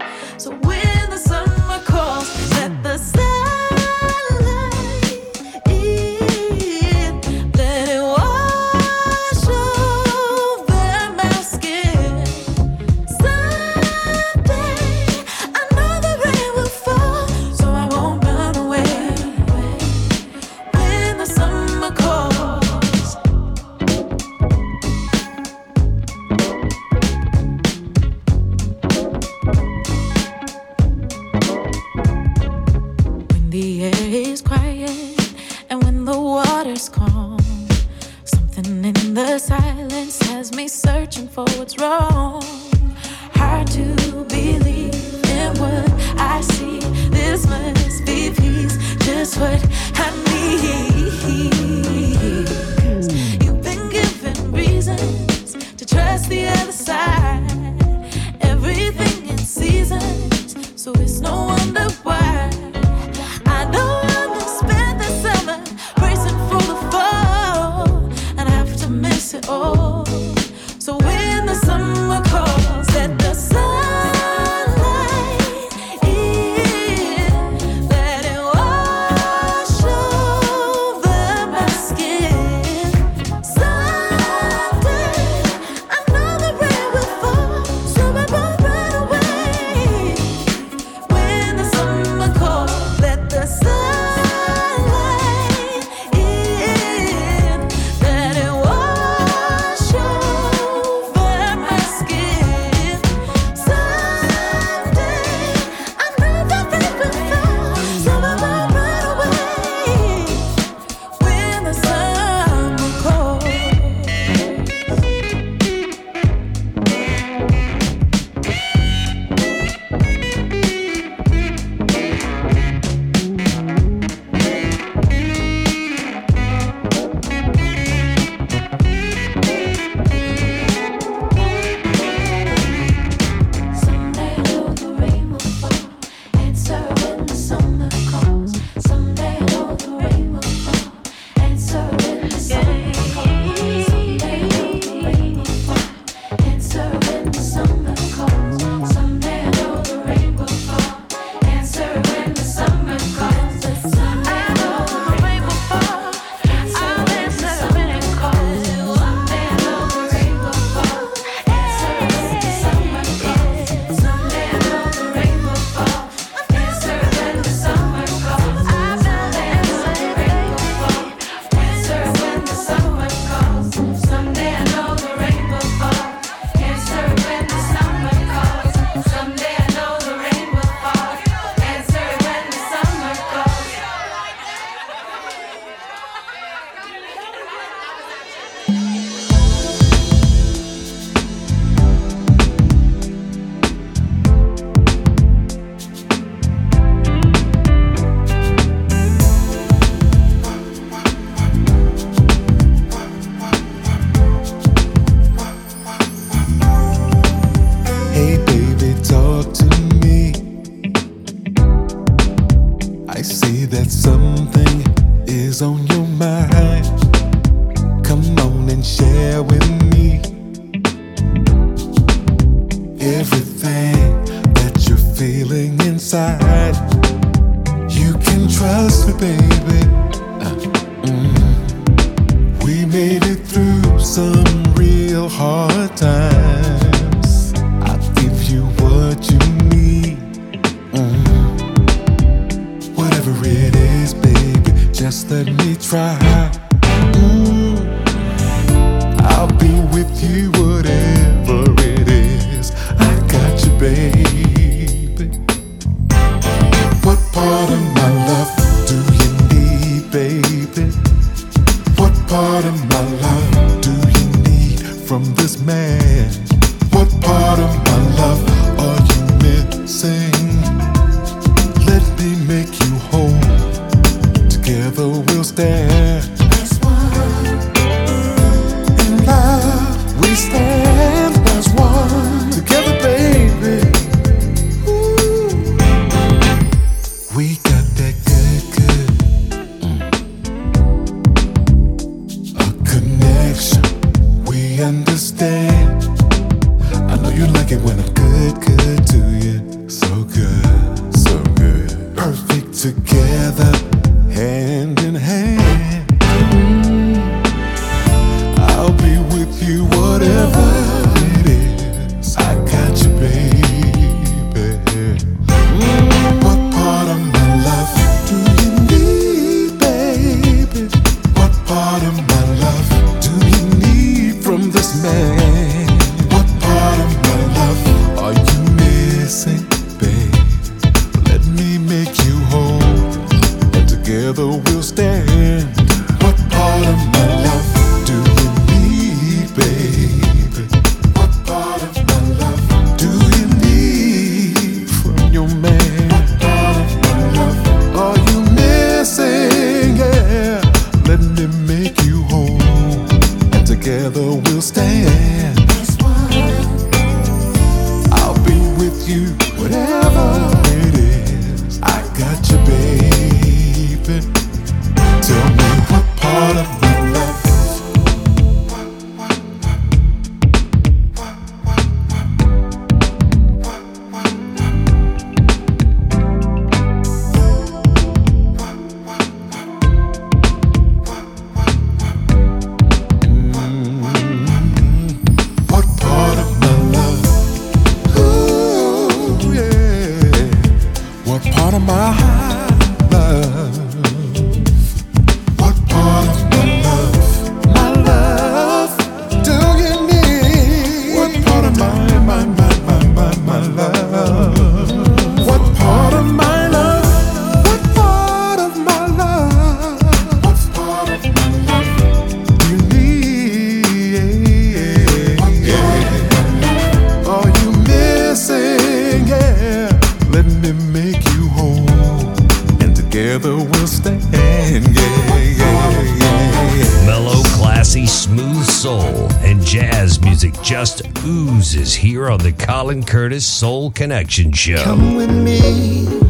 [433.12, 434.82] Curtis Soul Connection Show.
[434.86, 436.21] Come with me,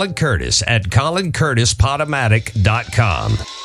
[0.00, 3.59] Colin Curtis at colincurtispodomatic.com.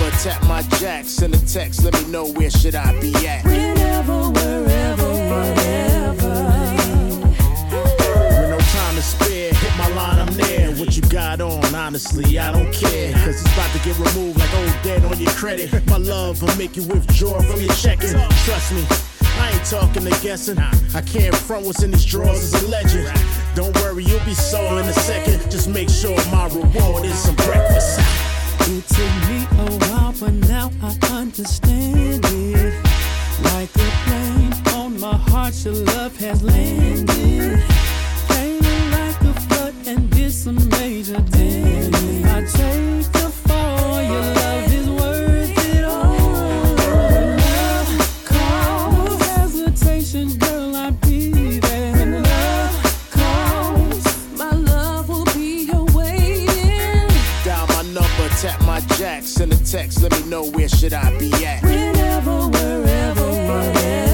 [0.00, 3.44] But tap my jack, send a text, let me know where should I be at.
[3.44, 6.34] Whenever, wherever, whenever.
[7.68, 10.72] With no time to spare, hit my line, I'm there.
[10.76, 13.12] What you got on, honestly, I don't care.
[13.12, 15.70] Cause it's about to get removed like old dead on your credit.
[15.88, 18.18] My love will make you withdraw from your checking.
[18.46, 18.82] Trust me.
[19.38, 20.58] I ain't talking to guessing.
[20.58, 23.06] I can't front what's in these drawers is a legend.
[23.54, 25.50] Don't worry, you'll be sore in a second.
[25.50, 28.00] Just make sure my reward is some breakfast.
[28.62, 32.74] It took me a while, but now I understand it.
[33.44, 37.62] Like a plane on my heart, your love has landed.
[38.28, 42.24] Came like a flood and did some major damage.
[42.24, 44.39] I take the fall, your
[59.70, 60.02] text.
[60.02, 61.62] Let me know where should I be at.
[61.62, 64.09] Whenever, wherever, wherever.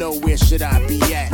[0.00, 1.29] know where should I be at.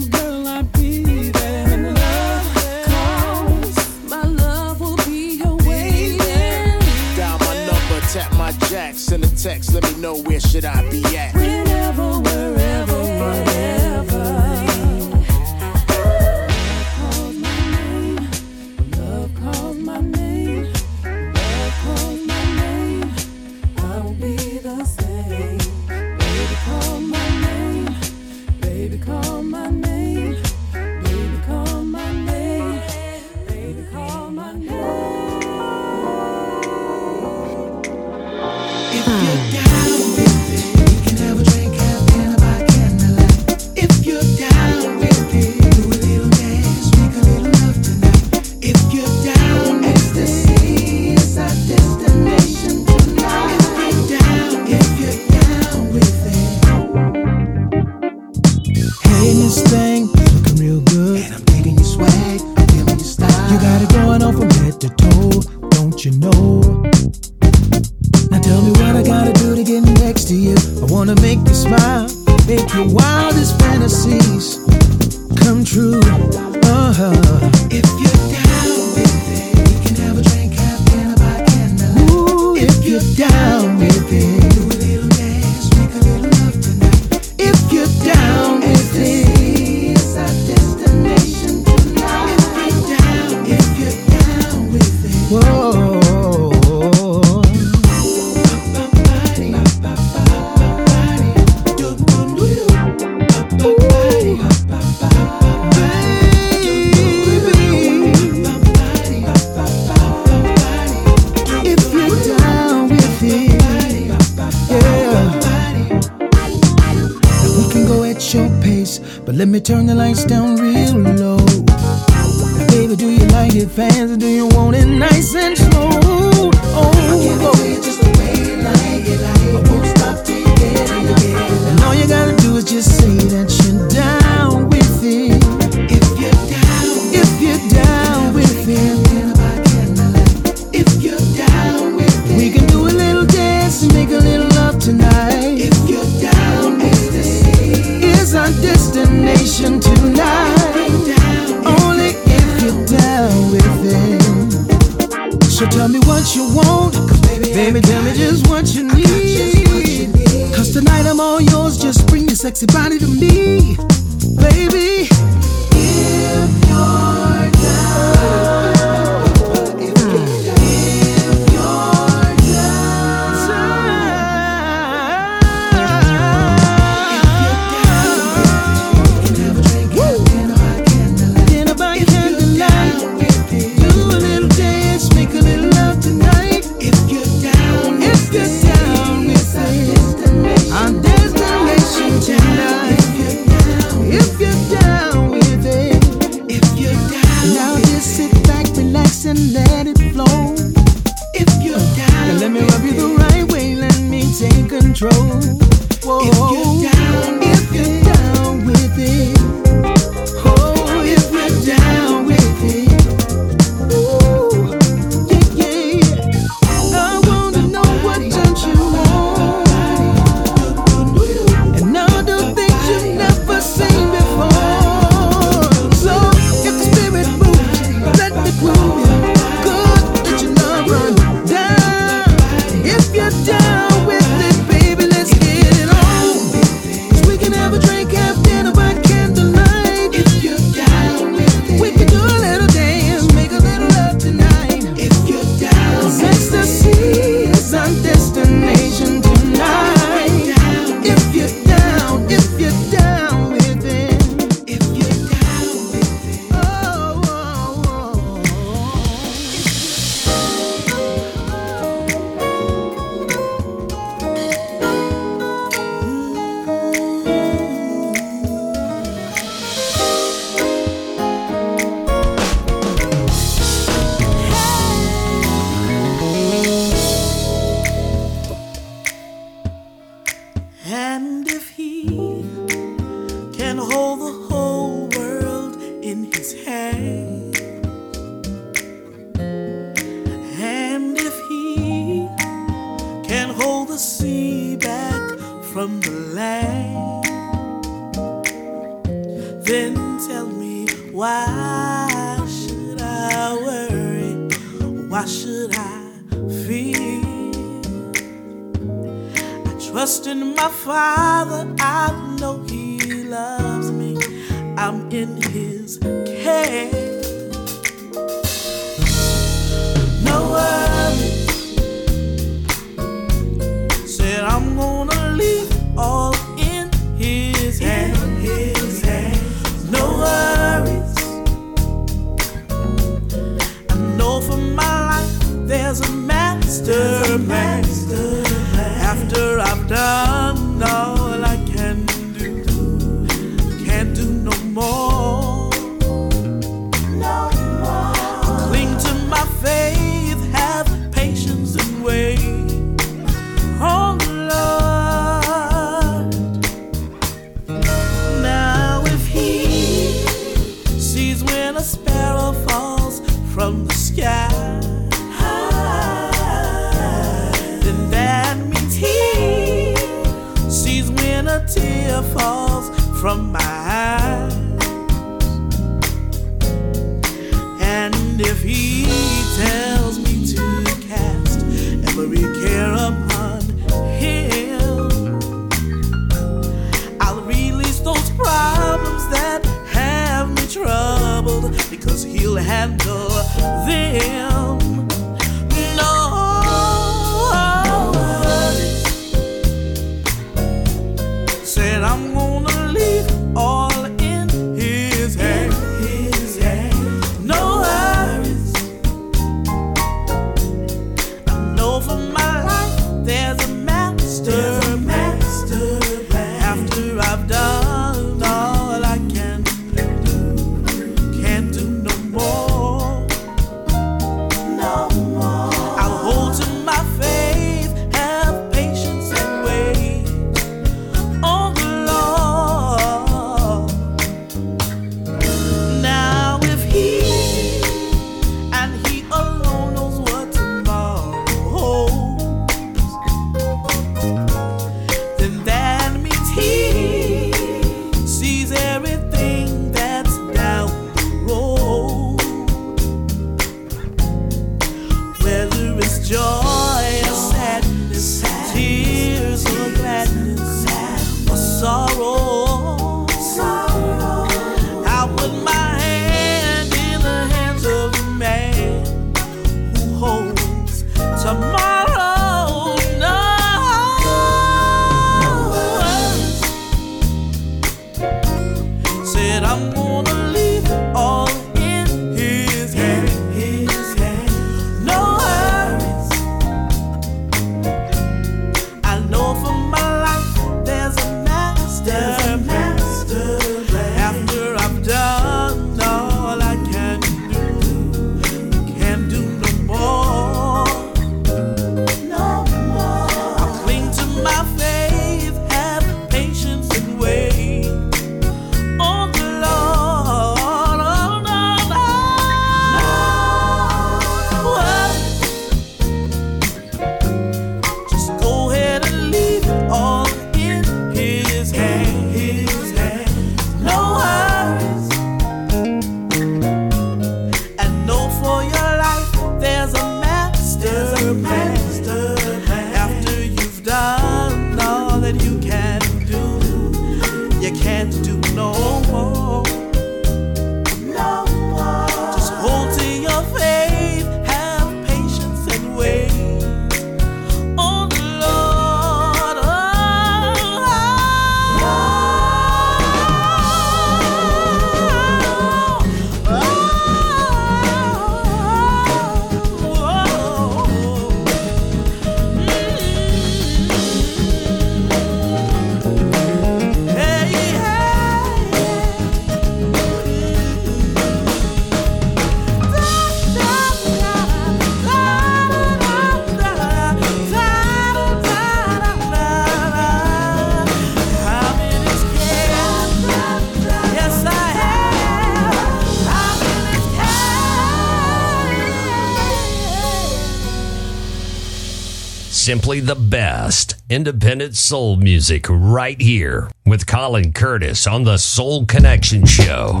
[592.64, 599.44] simply the best independent soul music right here with Colin Curtis on the Soul Connection
[599.44, 600.00] Show.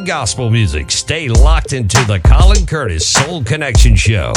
[0.00, 0.90] gospel music.
[0.90, 4.32] Stay locked into the Colin Curtis Soul Connection Show.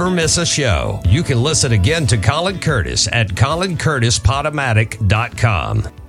[0.00, 1.02] Never miss a show.
[1.04, 5.99] You can listen again to Colin Curtis at colincurtispodomatic.com.